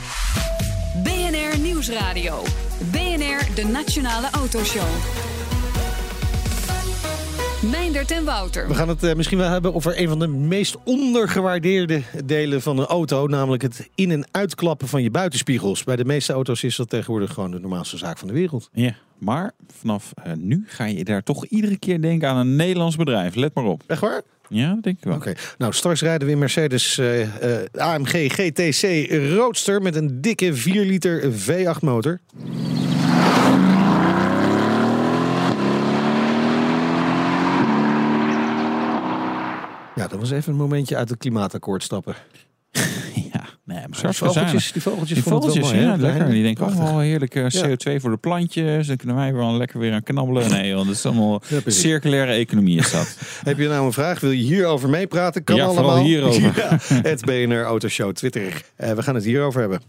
[1.04, 2.44] BNR Nieuwsradio.
[2.92, 4.88] BNR, de Nationale Autoshow.
[7.72, 8.68] Meindert en Wouter.
[8.68, 12.78] We gaan het eh, misschien wel hebben over een van de meest ondergewaardeerde delen van
[12.78, 13.28] een auto.
[13.28, 15.84] Namelijk het in- en uitklappen van je buitenspiegels.
[15.84, 18.70] Bij de meeste auto's is dat tegenwoordig gewoon de normaalste zaak van de wereld.
[18.74, 22.96] Ja, maar vanaf eh, nu ga je daar toch iedere keer denken aan een Nederlands
[22.96, 23.36] bedrijf.
[23.36, 23.84] Let maar op.
[23.88, 24.22] Echt waar?
[24.54, 25.16] Ja, denk ik wel.
[25.16, 27.22] Oké, nou straks rijden we in Mercedes eh,
[27.62, 32.20] eh, AMG GTC Roadster met een dikke 4 liter V8 motor.
[39.96, 42.16] Ja, dat was even een momentje uit het klimaatakkoord stappen.
[43.34, 46.30] Ja, nee, maar Die vogeltjes, die vogeltjes, Die vogeltjes, ja, lekker.
[46.30, 46.90] Die denken, Prachtig.
[46.90, 47.68] oh, heerlijk eh, Ja.
[47.68, 48.88] CO2 voor de plantjes.
[48.88, 50.50] Dan kunnen wij wel lekker weer aan knabbelen.
[50.62, 53.18] Nee, want het is allemaal circulaire economie is dat.
[53.44, 54.20] Heb je nou een vraag?
[54.20, 55.44] Wil je hierover meepraten?
[55.44, 55.84] Kan Ja, allemaal.
[55.84, 56.42] vooral hierover.
[56.56, 58.62] Ja, het BNR Autoshow Twitter.
[58.76, 59.82] Eh, we gaan het hierover hebben.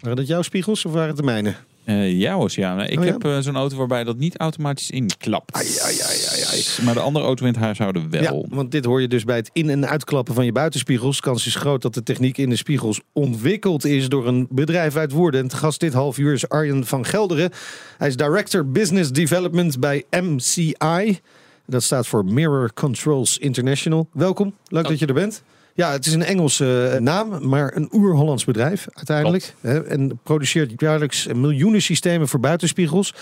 [0.00, 1.54] Waren dat jouw spiegels of waren het de mijne?
[1.84, 3.12] Eh ja, ik Oh, ja?
[3.12, 5.54] heb eh, zo'n auto waarbij dat niet automatisch inklapt.
[5.54, 6.64] Ai, ai, ai, ai, ai.
[6.84, 8.22] Maar de andere auto in het huishouden wel.
[8.22, 11.20] Ja, want dit hoor je dus bij het in- en uitklappen van je buitenspiegels.
[11.20, 15.12] Kans is groot dat de techniek in de spiegels ontwikkeld is door een bedrijf uit
[15.12, 15.42] Woerden.
[15.42, 17.50] En gast dit half uur is Arjen van Gelderen.
[17.98, 21.18] Hij is Director Business Development bij MCI.
[21.66, 24.08] Dat staat voor Mirror Controls International.
[24.12, 25.42] Welkom, leuk dat je er bent.
[25.74, 29.54] Ja, het is een Engelse eh, naam, maar een oer-Hollands bedrijf uiteindelijk.
[29.62, 33.14] En produceert jaarlijks miljoenen systemen voor buitenspiegels.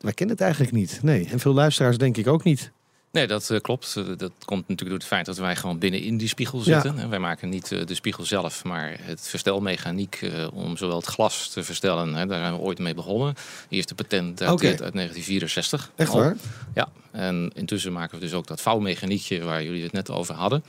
[0.00, 0.98] Wij kennen het eigenlijk niet.
[1.02, 2.70] Nee, en veel luisteraars denk ik ook niet.
[3.12, 3.94] Nee, dat eh, klopt.
[3.96, 6.98] Eh, Dat komt natuurlijk door het feit dat wij gewoon binnen in die spiegel zitten.
[6.98, 11.62] En Wij maken niet de spiegel zelf, maar het verstelmechaniek om zowel het glas te
[11.62, 12.14] verstellen.
[12.14, 13.34] Hè, daar zijn we ooit mee begonnen.
[13.68, 14.66] Eerste patent uit, Oké.
[14.66, 15.90] uit 1964.
[15.96, 16.18] Echt al.
[16.18, 16.36] waar?
[16.74, 20.64] Ja, en intussen maken we dus ook dat vouwmechaniekje waar jullie het net over hadden.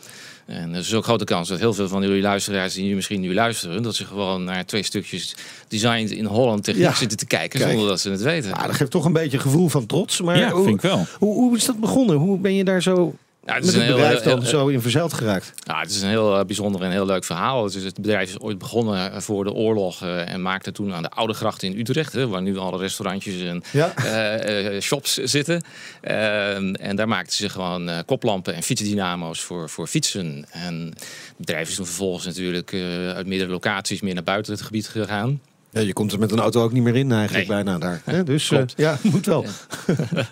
[0.46, 3.22] En er is ook grote kans dat heel veel van jullie luisteraars die nu misschien
[3.22, 5.36] nu luisteren, dat ze gewoon naar twee stukjes
[5.68, 6.94] designed in Holland techniek Ja.
[6.94, 7.72] zitten te kijken Kijk.
[7.72, 8.50] zonder dat ze het weten.
[8.50, 10.22] Ja, dat geeft toch een beetje gevoel van trots.
[10.22, 11.06] Maar Ja, hoe, vind ik wel.
[11.20, 12.16] Hoe, hoe is dat begonnen?
[12.16, 13.14] Hoe ben je daar zo
[13.46, 15.52] Het met is het een heel, bedrijf dan heel- zo in verzeild geraakt?
[15.64, 17.64] Ja, het is een heel eh, bijzonder en heel leuk verhaal.
[17.64, 21.04] Dus het bedrijf is ooit begonnen eh, voor de oorlog eh, en maakte toen aan
[21.04, 23.94] de Oude Gracht in Utrecht, hè, waar nu alle restaurantjes en Ja.
[23.96, 25.64] eh, eh, shops zitten.
[26.02, 30.46] Eh, en daar maakten ze gewoon eh, koplampen en fietsdynamo's voor, voor fietsen.
[30.52, 34.62] En het bedrijf is toen vervolgens natuurlijk eh, uit meerdere locaties meer naar buiten het
[34.62, 35.42] gebied gegaan.
[35.76, 37.64] Ja, je komt er met een auto ook niet meer in eigenlijk Nee.
[37.64, 38.02] bijna daar.
[38.06, 38.24] Hè?
[38.34, 39.46] Dus eh, ja, moet wel.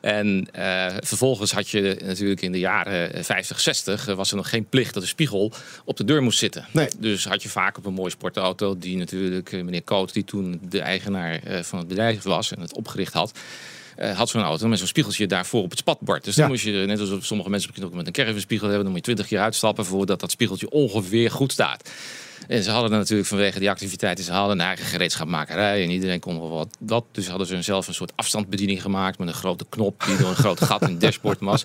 [0.00, 4.48] En eh, vervolgens had je natuurlijk in de jaren 50, 60 eh, was er nog
[4.48, 5.52] geen plicht dat de spiegel
[5.84, 6.66] op de deur moest zitten.
[6.72, 6.88] Nee.
[6.98, 10.80] Dus had je vaak op een mooie sportauto die natuurlijk meneer Koot, die toen de
[10.80, 13.38] eigenaar van het bedrijf was en het opgericht had.
[14.14, 16.24] had zo'n auto met zo'n spiegeltje daarvoor op het spatbord.
[16.24, 16.50] Dus dan Ja.
[16.50, 19.26] moest je, net als sommige mensen ook met een caravanspiegel hebben, dan moet je 20
[19.26, 21.90] keer uitstappen voordat dat spiegeltje ongeveer goed staat.
[22.48, 26.40] En ze hadden natuurlijk vanwege die activiteiten, ze hadden een eigen gereedschapmakerij en iedereen kon
[26.40, 27.04] wel wat dat.
[27.12, 30.36] Dus hadden ze zelf een soort afstandsbediening gemaakt met een grote knop die door een
[30.36, 31.64] groot gat in het dashboard was.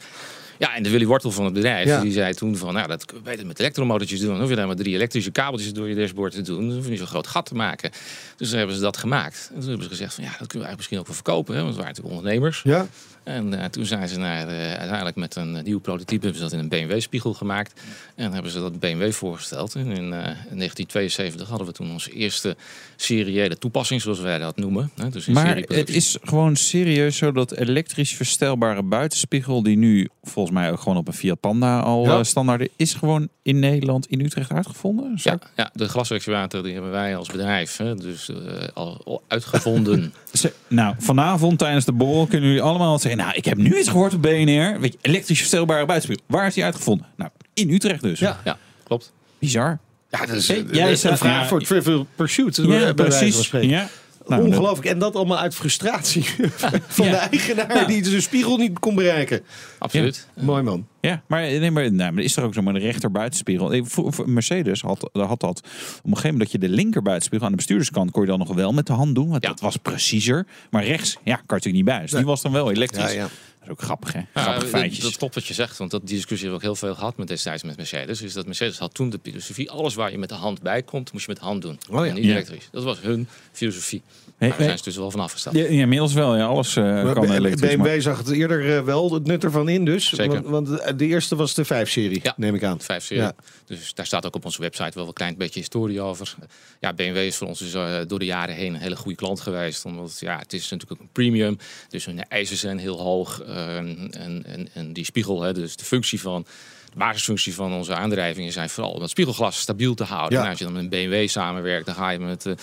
[0.60, 2.02] Ja, en de Willy Wortel van het bedrijf, Ja.
[2.02, 4.30] die zei toen van, nou, dat kun je met elektromotortjes doen.
[4.30, 6.68] Dan hoef je daar maar drie elektrische kabeltjes door je dashboard te doen.
[6.68, 7.92] Dan hoef je niet zo'n groot gat te maken.
[8.38, 9.50] Dus toen hebben ze dat gemaakt.
[9.54, 11.56] En toen hebben ze gezegd van, ja, dat kunnen we eigenlijk misschien ook wel verkopen.
[11.56, 11.62] Hè?
[11.62, 12.62] Want we waren natuurlijk ondernemers.
[12.64, 12.88] Ja,
[13.24, 16.52] En eh, toen zijn ze naar, eh, uiteindelijk met een nieuw prototype hebben ze dat
[16.52, 17.82] in een BMW-spiegel gemaakt.
[18.16, 19.76] En hebben ze dat BMW voorgesteld.
[19.76, 22.56] En in, eh, in 1972 hadden we toen onze eerste
[22.96, 24.92] seriële toepassing, zoals wij dat noemen.
[24.96, 30.56] Hè, dus Maar het is gewoon serieus zo dat elektrisch verstelbare buitenspiegel, die nu volgens
[30.56, 32.18] mij ook gewoon op een Fiat Panda al Ja.
[32.18, 35.12] eh, standaard is, is gewoon in Nederland, in Utrecht uitgevonden.
[35.16, 38.38] Ja, ja, de glasexcavator die hebben wij als bedrijf hè, dus, eh,
[38.74, 40.14] al, al uitgevonden.
[40.68, 44.22] Nou, vanavond tijdens de borrel kunnen jullie allemaal nou, ik heb nu iets gehoord op
[44.22, 44.80] BNR.
[44.80, 46.26] Weet je, elektrisch verstelbare buitenspiegel.
[46.28, 47.06] Waar is die uitgevonden?
[47.16, 48.20] Nou, in Utrecht dus.
[48.20, 48.42] Ja.
[48.46, 49.12] ja, klopt.
[49.40, 49.80] Bizar.
[50.10, 52.56] Ja, dat is Hey, eh, jij een staat- vraag ja, voor Trivial Pursuit.
[52.56, 53.52] Ja, precies.
[53.52, 53.88] Ja.
[54.28, 54.88] Nou, dat- Ongelooflijk.
[54.88, 56.24] En dat allemaal uit frustratie
[56.88, 57.12] van Ja.
[57.12, 57.86] de eigenaar Ja.
[57.86, 59.42] die de spiegel niet kon bereiken.
[59.80, 60.28] Absoluut.
[60.40, 60.88] Mooi man.
[61.02, 63.84] Ja, maar, nee, maar, nee, maar is er ook zo maar de rechter buitenspiegel?
[64.26, 65.70] Mercedes had, had dat op een
[66.04, 68.72] gegeven moment dat je de linker buitenspiegel aan de bestuurderskant kon je dan nog wel
[68.74, 69.50] met de hand doen, want Ja.
[69.50, 70.46] dat was preciezer.
[70.70, 72.02] Maar rechts, ja, kan je natuurlijk niet bij.
[72.02, 73.16] Dus die was dan wel elektrisch.
[73.62, 74.20] Dat is ook grappig, hè?
[74.20, 75.04] Ja, Grappige dat- feitjes.
[75.04, 77.18] Dat klopt wat je zegt, want dat, die discussie hebben we ook heel veel gehad
[77.18, 78.22] met destijds met Mercedes.
[78.22, 81.12] Is dat Mercedes had toen de filosofie, alles waar je met de hand bij komt,
[81.14, 81.80] moest je met de hand doen.
[81.90, 82.10] Oh ja.
[82.10, 82.32] En niet Ja.
[82.32, 82.68] elektrisch.
[82.72, 84.02] Dat was hun filosofie.
[84.38, 85.56] Hey, Daar zijn ze dus wel van afgestapt.
[85.56, 87.76] ja, ja, inmiddels wel, ja, alles eh, kan elektrisch.
[87.76, 90.10] maar- BMW zag het eerder eh, wel het nut ervan in dus.
[90.10, 90.42] Zeker.
[90.50, 92.34] Want, want de eerste was de 5-serie, Ja.
[92.38, 92.82] neem ik aan.
[92.82, 93.24] Vijf serie.
[93.24, 93.34] Ja.
[93.66, 96.36] Dus daar staat ook op onze website wel een klein beetje historie over.
[96.80, 99.40] Ja, BMW is voor ons dus, eh, door de jaren heen een hele goede klant
[99.42, 99.86] geweest.
[99.86, 101.58] Omdat ja, het is natuurlijk ook een premium.
[101.90, 103.42] Dus hun eisen zijn heel hoog.
[103.52, 104.12] Eh, en,
[104.46, 106.46] en, en die spiegel, hè, dus de functie van.
[106.92, 110.32] De basisfunctie van onze aandrijvingen zijn vooral om het spiegelglas stabiel te houden.
[110.32, 110.38] Ja.
[110.38, 112.54] Nou, als je dan met een BMW samenwerkt, dan ga je met eh,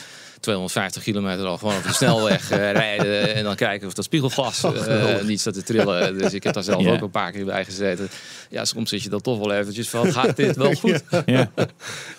[0.41, 3.35] 250 kilometer al gewoon over de snelweg eh, rijden.
[3.35, 5.97] En dan kijken of dat spiegelglas eh, niet staat te trillen.
[6.19, 6.93] Dus ik heb daar zelf Ja.
[6.93, 8.09] ook een paar keer bij gezeten.
[8.51, 11.03] Ja, soms zit je dan toch wel eventjes van, gaat dit wel goed?
[11.27, 11.51] Ja.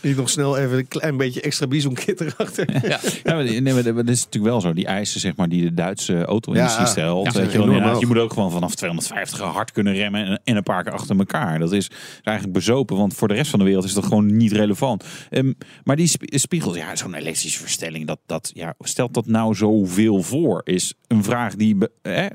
[0.01, 2.87] Niet nog snel even een klein beetje extra bizonkit erachter.
[2.89, 2.99] Ja.
[3.23, 4.73] Ja, maar, nee, maar dat dat is natuurlijk wel zo.
[4.73, 7.33] Die eisen zeg maar, die de Duitse auto-industrie Ja, stelt.
[7.33, 10.55] ja, weet je, wel, je moet ook gewoon vanaf 250 hard kunnen remmen en, en
[10.55, 11.59] een paar keer achter elkaar.
[11.59, 11.89] Dat is
[12.23, 15.03] eigenlijk bezopen, want voor de rest van de wereld is dat gewoon niet relevant.
[15.29, 15.53] Ehm,
[15.83, 20.21] maar die sp- spiegels, ja, zo'n elektrische verstelling, dat, dat, ja, stelt dat nou zoveel
[20.21, 20.61] voor?
[20.63, 21.77] Is een vraag die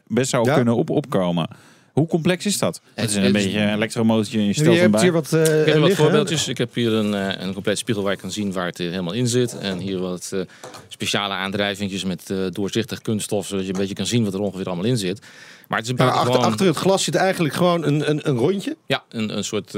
[0.06, 0.54] best zou Ja.
[0.54, 1.48] kunnen op, opkomen.
[1.92, 2.80] Hoe complex is dat?
[2.94, 5.02] Het is een het- beetje een elektromotortje en je stelt hem hebt bij.
[5.02, 5.96] hier wat eh Ik heb wat liggen.
[5.96, 6.48] voorbeeldjes.
[6.48, 9.12] Ik heb hier een, eh, een compleet spiegel waar je kan zien waar het helemaal
[9.12, 9.58] in zit.
[9.58, 10.40] En hier wat eh,
[10.88, 14.66] speciale aandrijvingjes met eh, doorzichtig kunststof, zodat je een beetje kan zien wat er ongeveer
[14.66, 15.20] allemaal in zit.
[15.68, 18.76] Maar het is Maar achter, achter het glas zit eigenlijk gewoon een, een, een rondje.
[18.86, 19.72] Ja, een, een soort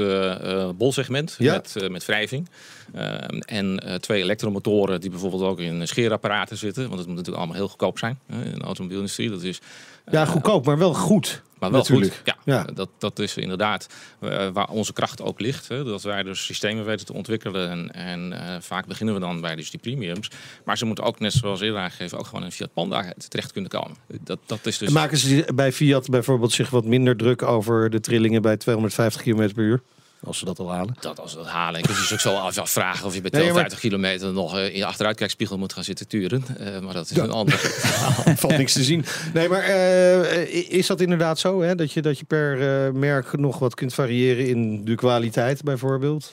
[0.77, 1.53] bolsegment Ja.
[1.53, 2.49] met, eh, met wrijving.
[2.97, 6.83] Eh, en eh, twee elektromotoren die bijvoorbeeld ook in scheerapparaten zitten.
[6.83, 9.29] Want het moet natuurlijk allemaal heel goedkoop zijn in de automobielindustrie.
[9.29, 9.59] Dat is,
[10.11, 11.41] Ja, goedkoop, maar wel goed.
[11.59, 12.13] maar wel Natuurlijk.
[12.13, 12.21] goed.
[12.25, 12.63] Ja, Ja.
[12.73, 13.87] Dat, dat is inderdaad
[14.19, 15.67] eh, waar onze kracht ook ligt.
[15.67, 17.69] Hè, dat wij dus systemen weten te ontwikkelen.
[17.69, 20.31] En, en eh, vaak beginnen we dan bij dus die premiums.
[20.65, 23.69] Maar ze moeten ook, net zoals eerder aangegeven, ook gewoon in Fiat Panda terecht kunnen
[23.71, 23.97] komen.
[24.21, 24.87] Dat, dat is dus...
[24.87, 29.21] En maken ze bij Fiat bijvoorbeeld zich wat minder druk over de trillingen bij 250
[29.21, 29.81] km per uur?
[30.23, 30.95] Als ze dat al halen.
[30.99, 31.79] Dat als we het halen.
[31.79, 34.65] Ik dus ook zo af- afvragen of je bij Nee, maar- 250 kilometer nog eh,
[34.65, 36.43] in je achteruitkijkspiegel moet gaan zitten turen.
[36.59, 37.59] Eh, maar dat is een ander.
[38.37, 39.05] Valt niks te zien.
[39.33, 41.61] Nee, maar eh, is dat inderdaad zo?
[41.61, 41.75] Hè?
[41.75, 42.57] Dat, je, dat je per
[42.95, 46.31] merk nog wat kunt variëren in de kwaliteit bijvoorbeeld?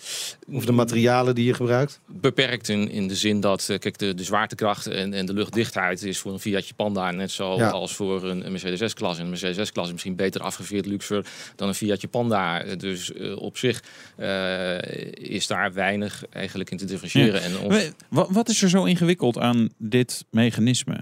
[0.53, 2.01] Of de materialen die je gebruikt?
[2.07, 6.18] Beperkt in, in de zin dat kijk, de, de zwaartekracht en, en de luchtdichtheid is
[6.18, 7.68] voor een Fiatje Panda net zo Ja.
[7.68, 9.16] als voor een, een Mercedes S-klas.
[9.18, 12.62] En een Mercedes S-klas is misschien beter afgeveerd luxer dan een Fiatje Panda.
[12.77, 13.73] Dus op zich
[14.16, 14.78] eh,
[15.12, 17.42] is daar weinig eigenlijk in te differentiëren.
[17.42, 17.74] En ons-
[18.08, 21.00] Wat is er zo ingewikkeld aan dit mechanisme?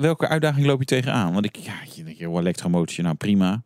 [0.00, 1.32] Welke uitdaging loop je tegenaan?
[1.32, 3.62] Want ik, ja, je denkt, joh, elektromotortje, nou prima.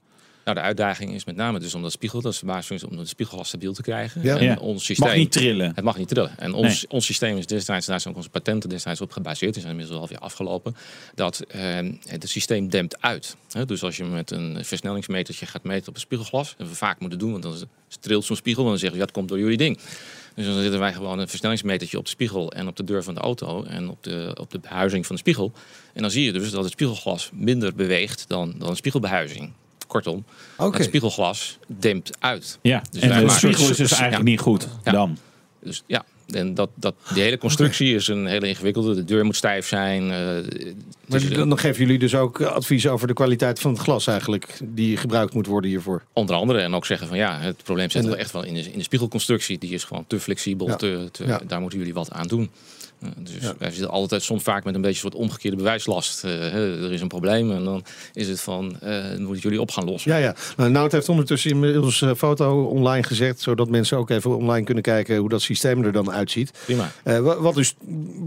[0.47, 2.99] Nou, de uitdaging is met name dus om dat spiegel, dat is de basisfunctie, om
[2.99, 4.23] het spiegelglas stabiel te krijgen.
[4.23, 4.37] Ja.
[4.37, 4.57] En Ja.
[4.61, 5.73] ons systeem, Mag niet trillen.
[5.75, 6.39] Het mag niet trillen.
[6.39, 9.53] En ons, ons systeem is destijds, daar zijn ook onze patenten destijds op gebaseerd.
[9.53, 10.77] Die zijn inmiddels al weer afgelopen.
[11.15, 13.37] Dat eh, het systeem dempt uit.
[13.51, 17.01] Hè, dus als je met een versnellingsmetertje gaat meten op een spiegelglas, dat we vaak
[17.01, 17.55] moeten doen, want dan
[18.01, 19.79] trilt zo'n spiegel en dan zeggen we, ja, het komt door jullie ding.
[20.35, 23.15] Dus dan zetten wij gewoon een versnellingsmetertje op de spiegel en op de deur van
[23.15, 25.53] de auto en op de, op de behuizing van de spiegel.
[25.93, 29.53] En dan zie je dus dat het spiegelglas minder beweegt dan, dan een spiegelbehuizing.
[29.87, 30.25] Kortom,
[30.57, 32.59] het spiegelglas dempt uit.
[32.63, 33.97] Ja, Dus en de maken- spiegel is dus Ja.
[33.97, 34.69] eigenlijk niet goed.
[34.85, 34.93] Ja.
[34.93, 35.19] Dan.
[35.61, 38.95] Dus ja, en dat, dat, die hele constructie is een hele ingewikkelde.
[38.95, 40.03] De deur moet stijf zijn.
[40.03, 40.09] eh,
[41.07, 43.81] Maar is, eh, dan dan geven jullie dus ook advies over de kwaliteit van het
[43.81, 46.03] glas eigenlijk, die gebruikt moet worden hiervoor.
[46.13, 48.61] onder andere en ook zeggen van ja, het probleem zit wel echt wel in de,
[48.73, 49.59] in de spiegelconstructie.
[49.59, 50.67] Die is gewoon te flexibel.
[50.69, 50.77] Ja.
[50.77, 51.41] Te, te- Ja.
[51.47, 52.51] Daar moeten jullie wat aan doen.
[53.19, 56.25] Dus wij zitten altijd soms vaak met een beetje een soort omgekeerde bewijslast.
[56.25, 56.55] Uh,
[56.85, 60.13] er is een probleem en dan is het van, uh, moeten jullie op gaan lossen.
[60.13, 60.35] Ja, ja.
[60.57, 64.83] Nou, Nout heeft ondertussen inmiddels een foto online gezet, zodat mensen ook even online kunnen
[64.83, 66.51] kijken hoe dat systeem er dan uitziet.
[66.65, 66.91] Prima.
[67.41, 67.75] wat dus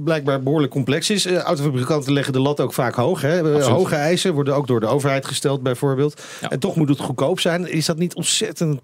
[0.03, 1.25] blijkbaar behoorlijk complex is.
[1.25, 3.21] autofabrikanten leggen de lat ook vaak hoog.
[3.21, 3.61] Hè?
[3.61, 6.21] Hoge eisen worden ook door de overheid gesteld bijvoorbeeld.
[6.41, 6.49] Ja.
[6.49, 7.71] En toch moet het goedkoop zijn.
[7.71, 8.81] Is dat niet ontzettend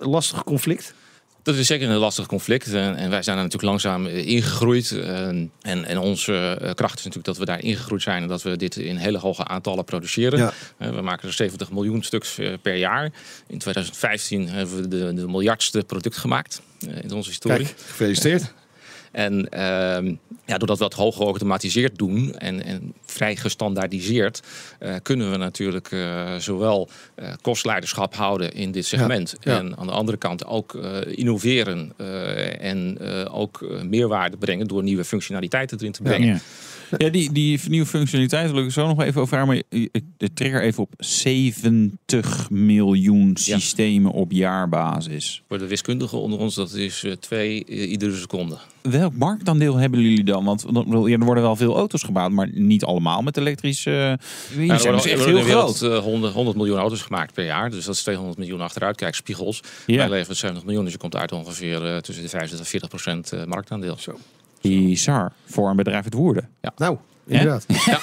[0.00, 0.94] lastig conflict?
[1.50, 2.72] Dat is zeker een lastig conflict.
[2.72, 4.90] En, en wij zijn er natuurlijk langzaam ingegroeid.
[4.90, 8.76] En, en, onze kracht is natuurlijk dat we daar ingegroeid zijn en dat we dit
[8.76, 10.38] in hele hoge aantallen produceren.
[10.38, 10.52] Ja.
[10.76, 13.12] We maken er 70 miljoen stuks per jaar.
[13.46, 16.62] In 2015 hebben we de, de miljardste product gemaakt
[17.02, 17.64] in onze historie.
[17.64, 18.52] Kijk, gefeliciteerd.
[19.10, 20.14] En uh,
[20.50, 24.42] ja, doordat we dat hoog geautomatiseerd doen en, en vrij gestandaardiseerd,
[24.80, 29.36] uh, kunnen we natuurlijk uh, zowel uh, kostleiderschap houden in dit segment.
[29.40, 29.58] Ja, ja.
[29.58, 30.74] En aan de andere kant ook
[31.04, 31.92] innoveren
[32.58, 32.98] en
[33.30, 36.28] ook meerwaarde brengen door nieuwe functionaliteiten erin te brengen.
[36.28, 36.40] Ja.
[36.96, 39.46] Ja, die, die nieuwe functionaliteit wil ik zo nog even over haar.
[39.46, 39.90] Maar ik
[40.34, 45.42] trigger even op 70 miljoen systemen op jaarbasis.
[45.48, 48.58] Voor de wiskundigen onder ons, dat is twee iedere seconde.
[48.82, 50.44] Welk marktaandeel hebben jullie dan?
[50.44, 54.18] Want er worden wel veel auto's gebouwd, maar niet allemaal met elektrische.
[54.56, 55.78] Uh, ja, er worden dus echt heel groot.
[55.78, 57.70] 100, 100 miljoen auto's gemaakt per jaar.
[57.70, 59.62] Dus dat is 200 miljoen achteruitkijkspiegels.
[59.86, 59.96] Ja.
[59.96, 62.88] Wij leveren 70 miljoen, dus je komt uit ongeveer uh, tussen de 50 en 40
[62.88, 63.96] procent uh, marktaandeel.
[63.98, 64.18] Zo.
[64.60, 66.48] Bizar voor een bedrijf het Woerden.
[66.60, 66.72] Ja.
[66.76, 66.96] Nou,
[67.26, 67.64] inderdaad.
[67.68, 68.00] Ja.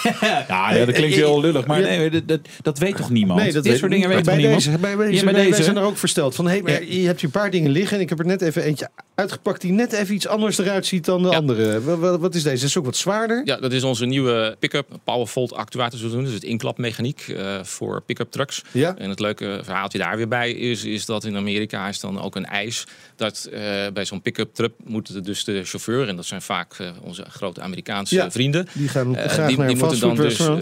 [0.48, 3.40] ja, ja, dat klinkt heel lullig, maar nee, dat, dat, dat weet toch niemand?
[3.40, 4.82] Nee, dat Dit weet, soort dingen weet bij toch deze, niemand?
[4.82, 5.64] Bij deze, Ja, bij wij- wij deze.
[5.64, 8.04] zijn er ook versteld van, hey, maar je hebt hier een paar dingen liggen en
[8.04, 11.22] ik heb er net even eentje uitgepakt die net even iets anders eruit ziet dan
[11.24, 11.36] de Ja.
[11.36, 11.82] andere.
[12.20, 12.66] Wat, is deze?
[12.66, 13.42] Is ook wat zwaarder?
[13.46, 16.24] Ja, dat is onze nieuwe pick-up powerfold actuator zo doen.
[16.24, 18.64] Dus het inklapmechaniek eh, voor pick-up trucks.
[18.72, 18.96] Ja.
[18.98, 22.36] En het leuke verhaaltje daar weer bij is, is dat in Amerika is dan ook
[22.36, 22.84] een eis
[23.16, 23.60] dat eh,
[23.94, 27.62] bij zo'n pick-up truck moet dus de chauffeur, en dat zijn vaak eh, onze grote
[27.62, 28.32] Amerikaanse Ja.
[28.32, 30.58] vrienden, Die gaan eh, graag die, naar die een moeten dan dus eh,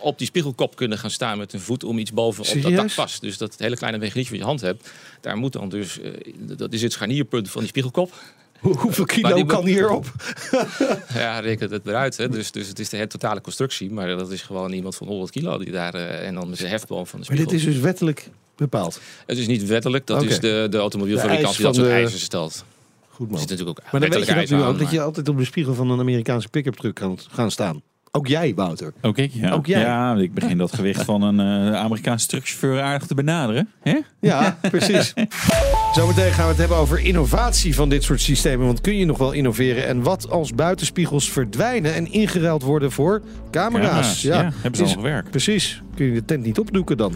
[0.00, 2.90] op die spiegelkop kunnen gaan staan met hun voet om iets boven op dat dak
[2.90, 3.20] vast.
[3.20, 4.90] Dus dat hele kleine mechaniekje wat je hand hebt,
[5.20, 6.10] daar moet dan dus, eh,
[6.56, 8.12] dat is het scharnierpunt van die spiegelkop.
[8.60, 10.12] Hoe- Hoeveel Maar kilo die kan hierop?
[11.14, 12.16] Ja, reken het eruit.
[12.16, 12.28] Hè.
[12.28, 13.90] Dus, dus het is de hele totale constructie.
[13.90, 15.94] Maar dat is gewoon iemand van 100 kilo die daar...
[15.94, 17.46] eh, en dan met de hefboom van de Maar spiegel.
[17.58, 19.00] dit is dus wettelijk bepaald.
[19.26, 20.06] Het is niet wettelijk.
[20.06, 22.64] Dat is de, de automobielfabrikant die dat soort de- eisen stelt.
[23.08, 23.40] Goed Er man.
[23.40, 25.36] zit natuurlijk ook Maar dan weet je dat nu ook, dat je maar- altijd op
[25.38, 27.82] de spiegel van een Amerikaanse pick-up truck kan gaan staan.
[28.12, 28.92] Ook jij, Wouter.
[29.00, 29.50] Ook ik, ja.
[29.50, 29.80] Ook jij.
[29.80, 33.68] Ja, ik begin dat gewicht van een eh, Amerikaanse truckchauffeur aardig te benaderen.
[33.80, 33.98] Hè?
[34.20, 35.12] Ja, precies.
[35.94, 38.66] Zometeen gaan we het hebben over innovatie van dit soort systemen.
[38.66, 39.86] Want kun je nog wel innoveren?
[39.86, 43.88] En wat als buitenspiegels verdwijnen en ingeruild worden voor camera's?
[43.88, 44.52] Camera's, ja.
[44.60, 45.30] Hebben ze al gewerkt.
[45.30, 45.82] Precies.
[45.94, 47.14] Kun je de tent niet opdoeken dan?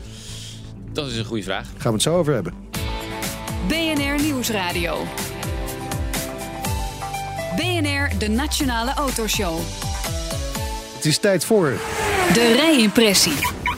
[0.92, 1.66] Dat is een goede vraag.
[1.66, 2.52] Gaan we het zo over hebben.
[3.68, 4.96] BNR Nieuwsradio.
[7.56, 9.58] BNR, de Nationale Autoshow.
[11.04, 11.72] Het is tijd voor.
[12.32, 13.32] De rijimpressie.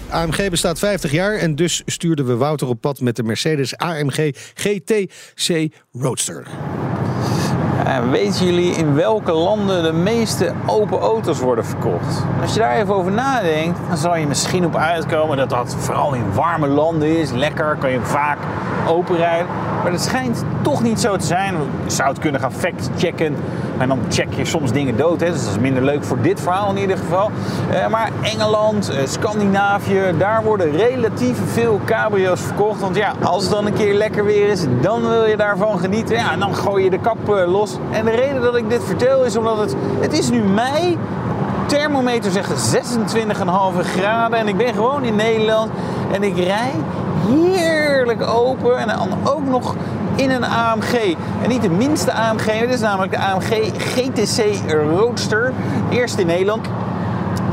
[0.08, 4.36] AMG bestaat 50 jaar en dus stuurden we Wouter op pad met de Mercedes AMG
[4.54, 6.46] GTC Roadster.
[7.86, 12.24] En weten jullie in welke landen de meeste open auto's worden verkocht?
[12.40, 16.14] Als je daar even over nadenkt, dan zal je misschien op uitkomen dat dat vooral
[16.14, 17.30] in warme landen is.
[17.30, 18.38] Lekker, kan je vaak
[18.88, 19.46] open rijden.
[19.82, 21.54] Maar dat schijnt toch niet zo te zijn.
[21.84, 23.36] Je zou het kunnen gaan fact-checken.
[23.78, 25.20] En dan check je soms dingen dood.
[25.20, 25.30] Hè.
[25.30, 27.30] Dus dat is minder leuk voor dit verhaal in ieder geval.
[27.70, 32.80] Eh, maar Engeland, eh, Scandinavië, daar worden relatief veel cabrio's verkocht.
[32.80, 36.16] Want ja, als het dan een keer lekker weer is, dan wil je daarvan genieten.
[36.16, 37.75] Ja, en dan gooi je de kap eh, los.
[37.90, 40.98] En de reden dat ik dit vertel is omdat het, het is nu mei.
[41.66, 44.38] Thermometer zegt 26,5 graden.
[44.38, 45.70] En ik ben gewoon in Nederland.
[46.12, 46.72] En ik rij
[47.28, 48.78] heerlijk open.
[48.78, 49.74] En dan ook nog
[50.14, 51.16] in een AMG.
[51.42, 52.60] En niet de minste AMG.
[52.60, 55.52] Dit is namelijk de AMG GTC Roadster.
[55.90, 56.68] Eerst in Nederland.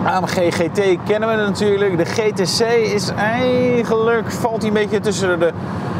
[0.05, 1.97] AMG GT kennen we natuurlijk.
[1.97, 2.59] De GTC
[2.93, 5.51] is eigenlijk, valt hij een beetje tussen de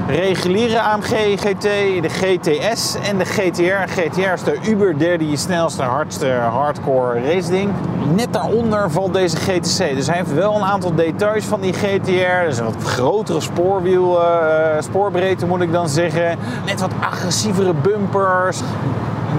[0.08, 1.62] reguliere AMG GT,
[2.02, 4.02] de GTS en de GTR.
[4.02, 7.72] GTR is de Uber derde snelste, hardste hardcore race ding.
[8.16, 9.96] Net daaronder valt deze GTC.
[9.96, 12.46] Dus hij heeft wel een aantal details van die GTR.
[12.46, 16.38] Dus een wat grotere spoorwiel, eh, spoorbreedte moet ik dan zeggen.
[16.66, 18.62] Net wat agressievere bumpers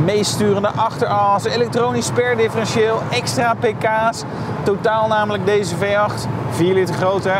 [0.05, 4.23] meesturende achteras, elektronisch sperdifferentieel, extra pk's.
[4.63, 7.39] Totaal namelijk deze V8, 4 liter groot hè,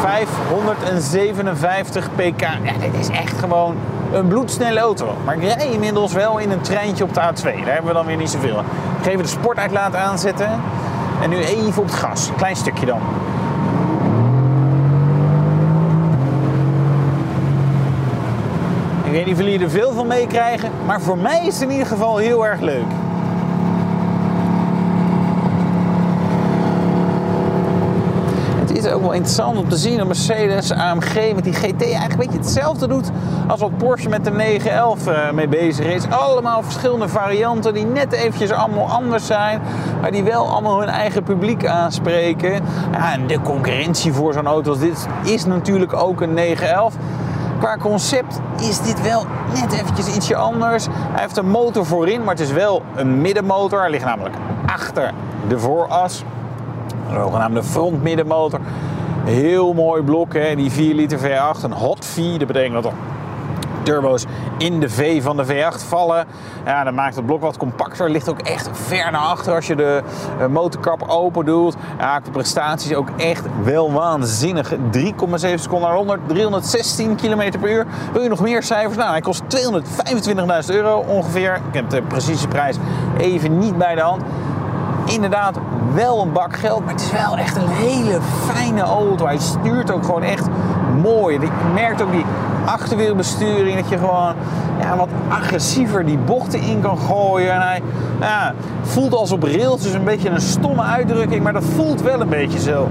[0.00, 2.40] 557 pk.
[2.40, 3.76] Ja, dit is echt gewoon
[4.12, 5.14] een bloedsnelle auto.
[5.24, 7.42] Maar ik rij inmiddels wel in een treintje op de A2.
[7.42, 8.58] Daar hebben we dan weer niet zoveel.
[9.00, 10.48] Ik even de sportuitlaat aanzetten.
[11.22, 12.30] En nu even op het gas.
[12.36, 13.00] Klein stukje dan.
[19.04, 21.70] Ik weet niet of jullie er veel van meekrijgen, maar voor mij is het in
[21.70, 22.84] ieder geval heel erg leuk.
[28.92, 29.96] Ook wel interessant om te zien.
[29.96, 33.10] Dat Mercedes AMG met die GT eigenlijk een beetje hetzelfde doet
[33.46, 36.10] als wat Porsche met de 911 eh, mee bezig is.
[36.10, 39.60] Allemaal verschillende varianten die net eventjes allemaal anders zijn.
[40.00, 42.52] Maar die wel allemaal hun eigen publiek aanspreken.
[42.92, 46.94] Ja, en de concurrentie voor zo'n auto als dit is natuurlijk ook een 911.
[47.58, 49.26] Qua concept is dit wel
[49.60, 50.86] net eventjes ietsje anders.
[50.90, 53.80] Hij heeft een motor voorin, maar het is wel een middenmotor.
[53.80, 54.34] Hij ligt namelijk
[54.66, 55.12] achter
[55.48, 56.24] de vooras.
[57.12, 58.60] Zogenaamde frontmiddenmotor.
[59.24, 60.54] Heel mooi blok, hè?
[60.54, 61.62] die 4 liter V8.
[61.62, 62.92] Een hot V, dat betekent dat er
[63.86, 64.24] turbo's
[64.58, 66.26] in de V van de V8 vallen.
[66.64, 68.10] Ja, dat maakt het blok wat compacter.
[68.10, 70.02] Ligt ook echt ver naar achter als je de
[70.38, 71.76] eh, motorkap open doet.
[71.98, 74.72] Ja, de prestaties ook echt wel waanzinnig.
[74.72, 74.78] 3,7
[75.54, 77.86] seconden naar 100, 316 km per uur.
[78.12, 78.96] Wil je nog meer cijfers?
[78.96, 79.42] Nou, hij kost
[80.68, 81.54] 225.000 euro ongeveer.
[81.54, 82.76] Ik heb de precieze prijs
[83.18, 84.22] even niet bij de hand
[85.06, 85.58] inderdaad
[85.96, 89.26] wel een bak geld, maar het is wel echt een hele fijne auto.
[89.26, 90.46] Hij stuurt ook gewoon echt
[91.02, 91.40] mooi.
[91.40, 92.24] Je merkt ook die
[92.64, 94.34] achterwielbesturing, dat je gewoon
[94.80, 97.52] ja, wat agressiever die bochten in kan gooien.
[97.52, 97.82] En hij
[98.20, 102.20] ja, voelt als op rails, dus een beetje een stomme uitdrukking, maar dat voelt wel
[102.20, 102.88] een beetje zo.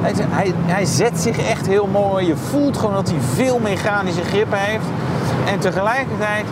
[0.00, 2.26] Hij, hij, hij zet zich echt heel mooi.
[2.26, 4.84] Je voelt gewoon dat hij veel mechanische grip heeft.
[5.52, 6.44] En tegelijkertijd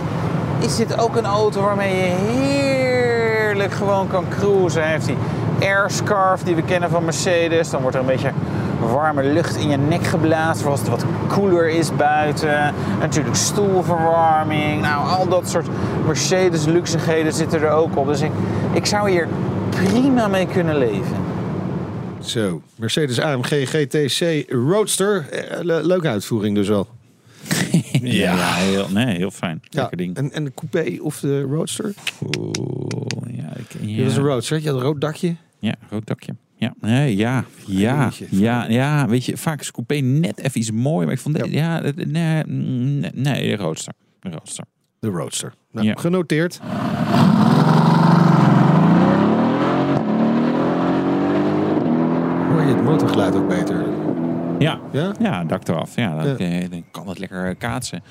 [0.59, 4.83] is dit ook een auto waarmee je heerlijk gewoon kan cruisen.
[4.83, 5.17] Heeft die
[5.61, 7.71] airscarf die we kennen van Mercedes.
[7.71, 8.31] Dan wordt er een beetje
[8.93, 12.75] warme lucht in je nek geblazen als het wat koeler is buiten.
[13.01, 14.81] Natuurlijk stoelverwarming.
[14.83, 15.67] Nou, al dat soort
[16.07, 18.07] Mercedes luxigheden zitten er ook op.
[18.07, 18.31] Dus ik,
[18.73, 19.29] ik zou hier
[19.71, 21.17] prima mee kunnen leven.
[22.21, 25.27] Zo, Mercedes AMG GTC Roadster.
[25.31, 26.87] Eh, le- leuke uitvoering dus wel.
[28.13, 29.61] Ja, heel, nee, heel fijn.
[29.63, 30.17] Ja, Lekker ding.
[30.17, 31.95] en, en de coupé of de Roadster?
[32.39, 33.97] Oeh, ja, ik, ja.
[33.97, 34.61] Dit was een Roadster.
[34.63, 35.37] Je had een rood dakje.
[35.59, 36.35] Ja, rood dakje.
[36.57, 39.09] Ja, nee, ja, ja, ja, ja.
[39.09, 42.45] Weet je, vaak is coupé net even iets mooi, maar ik vond, dit- ja, nee,
[42.47, 43.93] mm, nee, nee, de roadster.
[44.21, 44.65] De roadster.
[45.01, 45.53] De Roadster.
[45.73, 45.95] Nou, Ja.
[45.97, 46.61] Genoteerd.
[52.51, 53.85] Hoor je het motorgeluid ook beter?
[54.59, 55.13] Ja, Ja?
[55.21, 55.97] ja, dak eraf.
[55.97, 58.03] Ja, dat, eh, dan kan het lekker eh, kaatsen.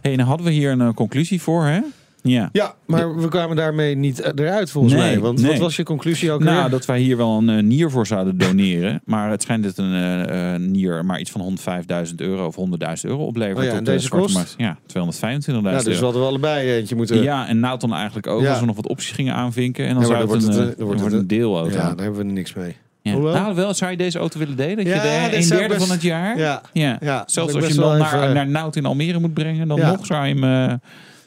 [0.00, 1.80] hey, dan hadden we hier een eh, conclusie voor, hè?
[2.22, 2.48] Ja.
[2.52, 5.18] Ja, maar we kwamen daarmee niet eh, eruit volgens Nee, mij.
[5.20, 6.70] Want wat was je conclusie ook Nou, weer?
[6.70, 9.00] dat wij hier wel een nier voor zouden doneren.
[9.04, 11.58] Maar het schijnt dat een nier maar iets van
[12.08, 12.66] 105.000 euro of 100.000
[13.02, 13.58] euro oplevert.
[13.58, 14.34] Oh ja, op en de deze kost?
[14.34, 14.54] markt.
[14.56, 16.02] Ja, 225.000 Ja, dus we euro.
[16.04, 17.22] hadden we allebei eentje moeten...
[17.22, 18.40] Ja, en Nauton eigenlijk ook.
[18.42, 18.50] Ja.
[18.50, 19.86] Als we nog wat opties gingen aanvinken.
[19.86, 21.70] En dan Ja, zou dan het een, het, dan wordt wordt het een deelauto.
[21.70, 22.76] Ja, daar hebben we niks mee.
[23.02, 23.16] Ja.
[23.16, 24.76] Nou, wel, zou je deze auto willen delen?
[24.76, 24.94] Dat Ja,
[25.24, 26.38] je de een derde best- van het jaar...
[26.38, 26.62] Ja.
[26.72, 26.96] Ja.
[27.00, 29.76] Ja, Zelfs als je hem dan naar, even- naar Nout in Almere moet brengen, dan
[29.78, 29.90] Ja.
[29.90, 30.44] nog zou je hem...
[30.70, 30.74] eh,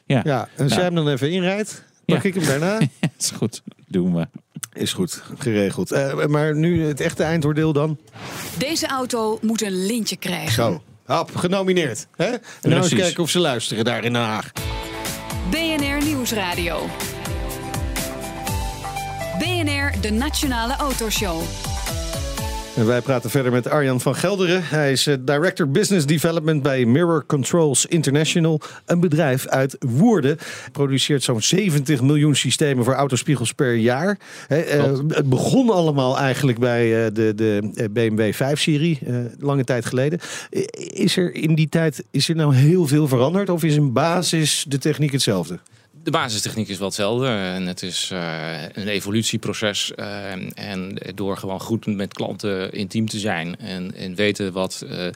[0.05, 0.21] ja.
[0.23, 0.75] Ja, en als Ja.
[0.77, 2.29] jij hem dan even inrijdt, pak Ja.
[2.29, 2.79] ik hem daarna.
[3.19, 3.61] is goed.
[3.87, 4.27] Doen we.
[4.73, 5.91] Is goed, geregeld.
[5.91, 7.97] Eh, maar nu het echte eindoordeel dan.
[8.57, 10.51] Deze auto moet een lintje krijgen.
[10.51, 10.81] Zo.
[11.05, 12.07] Hap, genomineerd.
[12.15, 12.25] Hè?
[12.25, 14.51] En nou eens kijken of ze luisteren daar in Den Haag.
[15.49, 16.89] BNR Nieuwsradio.
[19.63, 21.41] BNR, de Nationale Autoshow.
[22.75, 24.63] En wij praten verder met Arjan van Gelderen.
[24.63, 28.61] Hij is eh, Director Business Development bij Mirror Controls International.
[28.85, 30.37] Een bedrijf uit Woerden.
[30.71, 34.19] Produceert zo'n 70 miljoen systemen voor autospiegels per jaar.
[34.47, 38.99] Hè, eh, het begon allemaal eigenlijk bij eh, de, de BMW 5-serie.
[39.39, 40.19] lange tijd geleden.
[40.93, 43.49] Is er in die tijd is er nou heel veel veranderd?
[43.49, 45.59] Of is in basis de techniek hetzelfde?
[46.03, 47.27] De basistechniek is wel hetzelfde.
[47.27, 49.95] En het is eh, een evolutieproces.
[49.95, 50.31] eh,
[50.71, 53.59] en door gewoon goed met klanten intiem te zijn.
[53.59, 55.07] En, en weten wat eh,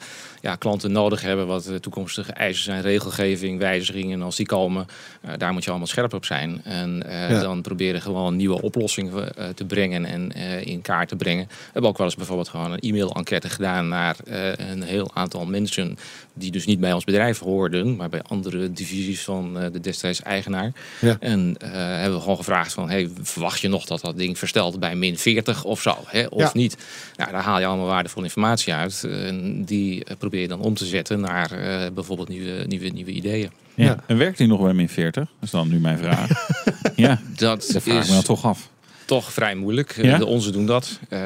[0.46, 1.46] ja, klanten nodig hebben.
[1.46, 2.82] Wat de toekomstige eisen zijn.
[2.82, 4.12] Regelgeving, wijzigingen.
[4.12, 4.86] En als die komen,
[5.20, 6.60] eh, daar moet je allemaal scherp op zijn.
[6.64, 7.40] En eh, Ja.
[7.40, 10.04] dan proberen gewoon nieuwe oplossingen eh, te brengen.
[10.04, 11.46] En eh, in kaart te brengen.
[11.48, 13.88] We hebben ook wel eens bijvoorbeeld gewoon een e-mail-enquête gedaan.
[13.88, 15.98] Naar eh, een heel aantal mensen.
[16.38, 17.96] Die dus niet bij ons bedrijf hoorden.
[17.96, 20.72] Maar bij andere divisies van eh, de destijds eigenaar.
[21.00, 21.16] Ja.
[21.20, 24.78] En eh, hebben we gewoon gevraagd van, hey, verwacht je nog dat dat ding verstelt
[24.80, 25.96] bij min 40 of zo?
[26.06, 26.26] Hè?
[26.26, 26.50] Of Ja.
[26.52, 26.76] niet?
[27.16, 29.04] Nou, daar haal je allemaal waardevolle informatie uit.
[29.10, 33.10] En die eh, probeer je dan om te zetten naar eh, bijvoorbeeld nieuwe, nieuwe, nieuwe
[33.10, 33.50] ideeën.
[33.74, 33.84] Ja.
[33.84, 33.96] Ja.
[34.06, 35.24] En werkt hij nog bij min 40?
[35.24, 36.28] Dat is dan nu mijn vraag.
[36.96, 38.70] ja, Dat dat vraag ik is me dan toch af.
[39.06, 39.98] Toch vrij moeilijk.
[40.02, 40.18] Ja?
[40.18, 40.98] De onze doen dat.
[41.08, 41.20] Eh,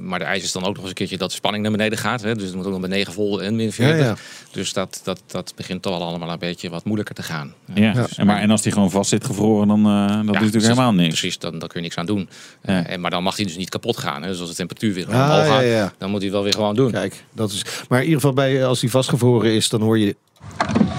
[0.00, 1.98] maar de eis is dan ook nog eens een keertje dat de spanning naar beneden
[1.98, 2.22] gaat.
[2.22, 2.34] Hè?
[2.34, 3.98] Dus het moet ook nog bij 9 vol en min 40.
[3.98, 4.16] Ja, ja.
[4.50, 7.54] Dus dat, dat, dat begint toch wel allemaal een beetje wat moeilijker te gaan.
[7.74, 7.92] Ja.
[7.94, 8.06] Ja.
[8.16, 10.92] En, maar, en als die gewoon vast zit gevroren, dan uh, dat doet natuurlijk helemaal
[10.92, 11.08] niks.
[11.08, 12.28] Precies, dan, dan kun je niks aan doen.
[12.62, 12.84] Ja.
[12.84, 14.22] Eh, en, maar dan mag hij dus niet kapot gaan.
[14.22, 14.28] Hè?
[14.28, 15.92] Dus als de temperatuur weer Ah, omhoog gaat, ja, ja.
[15.98, 16.90] dan moet hij wel weer gewoon doen.
[16.90, 17.64] Kijk, dat is.
[17.88, 20.16] Maar in ieder geval, bij, als die vastgevroren is, dan hoor je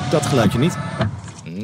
[0.09, 0.77] dat geluidje niet.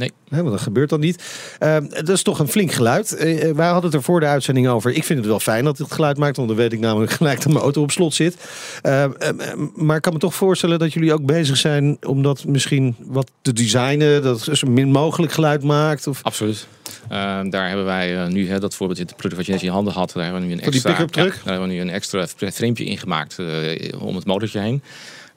[0.01, 0.11] Nee.
[0.29, 1.23] Nee, want dat gebeurt dan niet.
[1.59, 3.13] Uh, dat is toch een flink geluid.
[3.13, 4.91] Uh, wij hadden het er voor de uitzending over.
[4.91, 7.37] Ik vind het wel fijn dat het geluid maakt, want dan weet ik namelijk gelijk
[7.37, 8.35] dat mijn auto op slot zit.
[8.83, 9.05] Uh,
[9.75, 13.31] maar ik kan me toch voorstellen dat jullie ook bezig zijn om dat misschien wat
[13.41, 16.07] te designen, dat het zo min mogelijk geluid maakt.
[16.07, 16.19] Of...
[16.23, 16.67] Absoluut.
[17.09, 19.73] Ehm, daar hebben wij nu, hè, dat voorbeeld, het product wat je net in je
[19.73, 22.27] handen had, daar hebben we nu een extra, ja, daar hebben we nu een extra
[22.27, 24.81] framepje ingemaakt uh, om het motortje heen.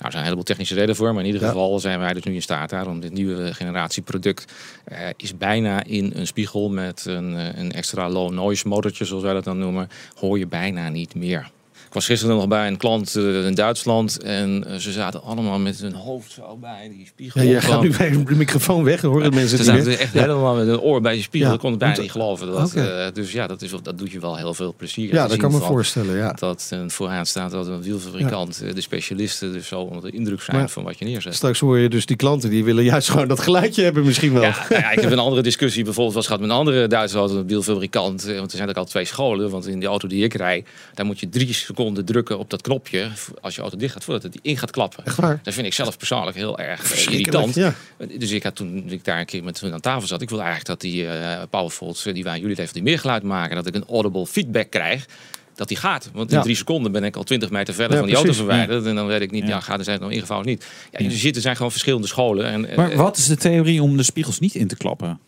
[0.05, 1.49] Nou, er zijn een heleboel technische redenen voor, maar in ieder Ja.
[1.49, 3.01] geval zijn wij dus nu in staat daarom.
[3.01, 4.53] Dit nieuwe generatie product
[4.85, 9.23] eh, is bijna in een spiegel met een, eh, een extra low noise motortje, zoals
[9.23, 9.89] wij dat dan noemen,
[10.21, 11.51] hoor je bijna niet meer.
[11.95, 15.59] Ik was gisteren nog bij een klant eh, in Duitsland en eh, ze zaten allemaal
[15.59, 17.41] met hun hoofd zo bij die spiegel.
[17.43, 20.55] Ja, jij gaat nu bij de microfoon weg, horen mensen ze het zaten echt helemaal
[20.55, 21.49] met hun oor bij je spiegel.
[21.49, 21.55] Ja.
[21.55, 22.47] Ik kon het bijna niet geloven.
[22.47, 25.15] Dat, eh, dus ja, dat, is, dat doet je wel heel veel plezier.
[25.15, 26.33] Ja, dat kan me voorstellen, ja.
[26.33, 30.57] Dat een vooraan staat dat een wielfabrikant, de specialisten, dus zo onder de indruk zijn
[30.57, 31.35] Maar- van wat je neerzet.
[31.35, 34.43] Straks hoor je dus die klanten die willen juist gewoon dat geluidje hebben misschien wel.
[34.43, 37.37] Ja, nou ik heb een andere discussie bijvoorbeeld was gehad met een andere Duitse auto,
[37.39, 38.27] een wielfabrikant.
[38.29, 39.51] Eh, Want er zijn ook al twee scholen.
[39.51, 40.65] Want in die auto die ik rij,
[40.95, 43.09] daar moet je drie seconden drukken op dat knopje
[43.41, 45.05] als je auto dicht gaat voordat het in gaat klappen.
[45.05, 45.41] Echt waar?
[45.43, 47.55] Dat vind ik zelf persoonlijk heel erg eh, irritant.
[47.55, 47.75] ja.
[48.19, 50.45] Dus ik had toen ik daar een keer met hun aan tafel zat, ik wilde
[50.45, 53.57] eigenlijk dat die eh Powerfolds eh, die wij aan jullie leveren, die meer geluid maken,
[53.57, 55.07] dat ik een audible feedback krijg.
[55.55, 56.11] Dat die gaat.
[56.13, 56.43] Want in Ja.
[56.43, 58.87] drie seconden ben ik al 20 meter verder Ja, van die auto verwijderd.
[58.87, 59.61] En dan weet ik niet, ja, Ja.
[59.61, 60.67] gaat er zijn het nog ingeval of niet.
[60.93, 62.47] Ja, je ziet, er zijn gewoon verschillende scholen.
[62.47, 65.19] En, Maar wat is de theorie om de spiegels niet in te klappen?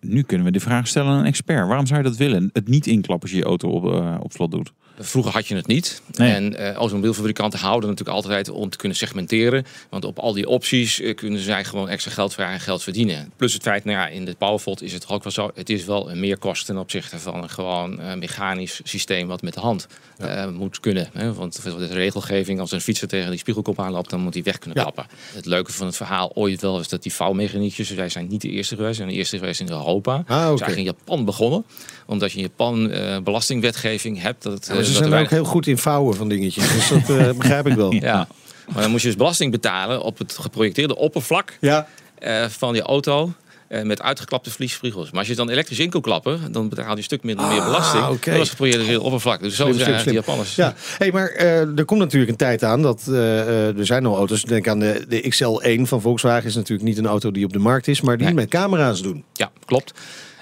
[0.00, 1.66] Nu kunnen we de vraag stellen aan een expert.
[1.66, 2.50] Waarom zou je dat willen?
[2.52, 3.84] Het niet inklappen als je je auto op,
[4.22, 4.72] op slot doet.
[4.98, 6.02] Vroeger had je het niet.
[6.12, 6.32] Nee.
[6.32, 9.64] En eh automobielfabrikanten houden natuurlijk altijd om te kunnen segmenteren.
[9.90, 13.32] Want op al die opties eh, kunnen zij gewoon extra geld vragen en geld verdienen.
[13.36, 15.50] Plus het feit, nou ja, in de Powerfold is het ook wel zo.
[15.54, 19.54] Het is wel een meerkost ten opzichte van een gewoon eh, mechanisch systeem wat met
[19.54, 19.86] de hand
[20.52, 21.08] moet kunnen.
[21.12, 21.34] Hè?
[21.34, 24.78] Want de regelgeving, als een fietser tegen die spiegelkop aanloopt, dan moet hij weg kunnen
[24.78, 24.82] Ja.
[24.90, 25.06] klappen.
[25.34, 28.48] Het leuke van het verhaal ooit wel is dat die vouwmechaniekjes, wij zijn niet de
[28.50, 30.24] eerste geweest, we zijn de eerste geweest in Europa.
[30.26, 31.64] Ah, zijn in Japan begonnen.
[32.06, 32.90] Omdat je in Japan
[33.24, 34.42] belastingwetgeving hebt.
[34.42, 36.72] Dat, het, ze dat er zijn ook weinig- heel goed in vouwen van dingetjes.
[36.72, 37.92] Dus dat eh, begrijp ik wel.
[37.92, 38.28] ja.
[38.72, 41.86] Maar dan moest je dus belasting betalen op het geprojecteerde oppervlak Ja.
[42.18, 43.32] eh, van je auto.
[43.68, 45.10] eh, met uitgeklapte vliesspiegels.
[45.10, 47.62] Maar als je dan elektrisch in kon klappen, dan betaal je een stuk minder meer
[47.64, 48.02] belasting.
[48.02, 48.30] Ah, oké.
[48.30, 49.40] Dat was geprojecteerd oppervlak.
[49.42, 50.54] Dus zo zijn die Japanners.
[50.54, 51.28] Ja, hey, maar
[51.76, 54.42] er komt natuurlijk een tijd aan dat er zijn al auto's.
[54.42, 57.58] Denk aan de, de XL1 van Volkswagen is natuurlijk niet een auto die op de
[57.58, 58.34] markt is, maar die Nee.
[58.34, 59.24] met camera's doen.
[59.32, 59.92] Ja, klopt.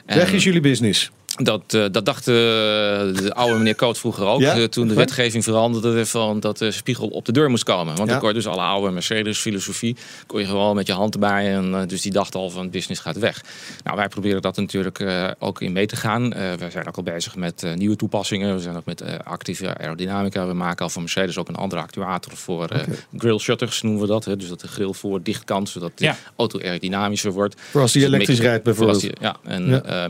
[0.07, 1.11] Weg is jullie business.
[1.43, 4.41] Dat, eh, dat dacht eh, de oude meneer Koot vroeger ook.
[4.41, 4.55] Ja?
[4.57, 7.87] eh, toen de wetgeving veranderde van dat de spiegel op de deur moest komen.
[7.87, 8.05] Want Ja.
[8.05, 11.55] dan kon je dus alle oude Mercedes filosofie kon je gewoon met je hand erbij.
[11.55, 13.41] En dus die dacht al van business gaat weg.
[13.85, 16.33] Nou, wij proberen dat natuurlijk eh, ook in mee te gaan.
[16.33, 18.55] Eh we zijn ook al bezig met eh, nieuwe toepassingen.
[18.55, 20.47] We zijn ook met eh, actieve aerodynamica.
[20.47, 22.81] We maken al van Mercedes ook een andere actuator voor eh
[23.19, 24.25] grill shutters noemen we dat.
[24.25, 24.37] Hè.
[24.37, 26.17] Dus dat de grill voor dicht kan, zodat de Ja.
[26.37, 27.61] auto aerodynamischer wordt.
[27.71, 29.01] Voor als die Dus elektrisch met- rijdt bijvoorbeeld.
[29.01, 30.09] die- ja, en Ja.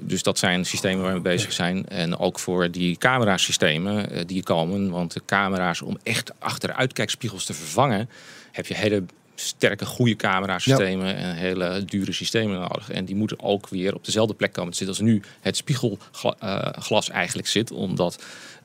[0.00, 1.88] Dus dat zijn systemen waar we mee bezig zijn.
[1.88, 4.90] En ook voor die camerasystemen eh, die komen.
[4.90, 8.08] Want de camera's om echt achteruitkijkspiegels te vervangen,
[8.52, 9.02] heb je hele
[9.40, 12.90] sterke, goede camerasystemen en hele dure systemen nodig.
[12.90, 17.10] En die moeten ook weer op dezelfde plek komen te zitten als nu het spiegelglas
[17.10, 17.70] eigenlijk zit.
[17.70, 18.22] Omdat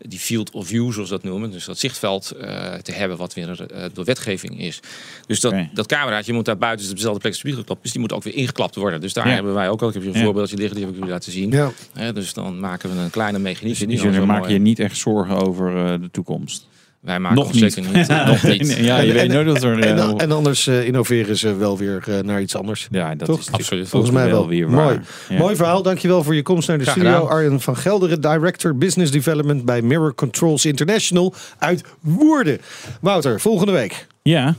[0.07, 3.65] die field of view, zoals dat noemen, dus dat zichtveld eh, te hebben wat weer
[3.72, 4.80] eh, door wetgeving is.
[5.28, 5.69] Dus dat, Oké.
[5.74, 7.82] dat cameraatje moet daar buiten op dezelfde plek als de spiegel geklapt.
[7.84, 9.01] Dus die moet ook weer ingeklapt worden.
[9.01, 9.34] Dus daar Ja.
[9.34, 9.88] hebben wij ook al.
[9.88, 10.24] Ik heb je een Ja.
[10.24, 11.51] voorbeeldje liggen, die heb ik jullie laten zien.
[11.51, 12.11] Ja.
[12.11, 13.86] Dus dan maken we een kleine mechaniekje.
[13.88, 16.67] Dus die dus zo maken mooi- je niet echt zorgen over eh, de toekomst.
[17.01, 17.73] Wij maken Nog niet.
[17.73, 18.07] zeker niet.
[18.25, 18.77] nog niet.
[18.77, 19.79] ja, je En- weet en- nooit dat er...
[19.79, 22.87] En, eh, dan- en anders eh, innoveren ze wel weer eh, naar iets anders.
[22.91, 23.39] ja, dat Toch?
[23.39, 23.89] is Absoluut.
[23.89, 24.47] Volgens mij wel.
[24.47, 24.99] weer Mooi.
[25.29, 25.37] Ja.
[25.37, 25.81] Mooi verhaal.
[25.83, 27.13] Dankjewel voor je komst naar de Graag studio.
[27.13, 27.29] gedaan.
[27.29, 32.59] Arjen van Gelderen, Director Business Development bij Mirror Controls International uit Woerden.
[33.01, 34.07] Wouter, volgende week.
[34.23, 34.55] Ja,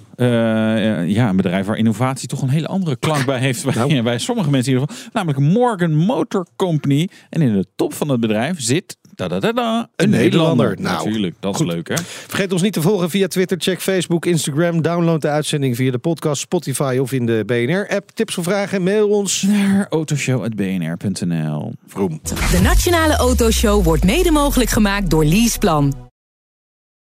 [1.07, 3.65] ja, een bedrijf waar innovatie toch een hele andere klank bij heeft.
[3.65, 4.03] Bij, Nou.
[4.13, 5.11] bij sommige mensen in ieder geval.
[5.13, 7.09] Namelijk Morgan Motor Company.
[7.31, 8.97] En in de top van het bedrijf zit...
[9.15, 10.77] Da, da, da, da, een, Nederlander.
[10.81, 11.67] Nou, Natuurlijk, dat goed.
[11.67, 11.97] is leuk hè.
[12.05, 13.57] Vergeet ons niet te volgen via Twitter.
[13.61, 14.83] Check Facebook, Instagram.
[14.83, 18.11] Download de uitzending via de podcast, Spotify of in de BNR-app.
[18.15, 18.83] Tips of vragen?
[18.83, 19.43] Mail ons.
[19.43, 22.21] Naar autoshow.bnr.nl Vroom.
[22.23, 26.11] De Nationale Autoshow wordt mede mogelijk gemaakt door Leaseplan.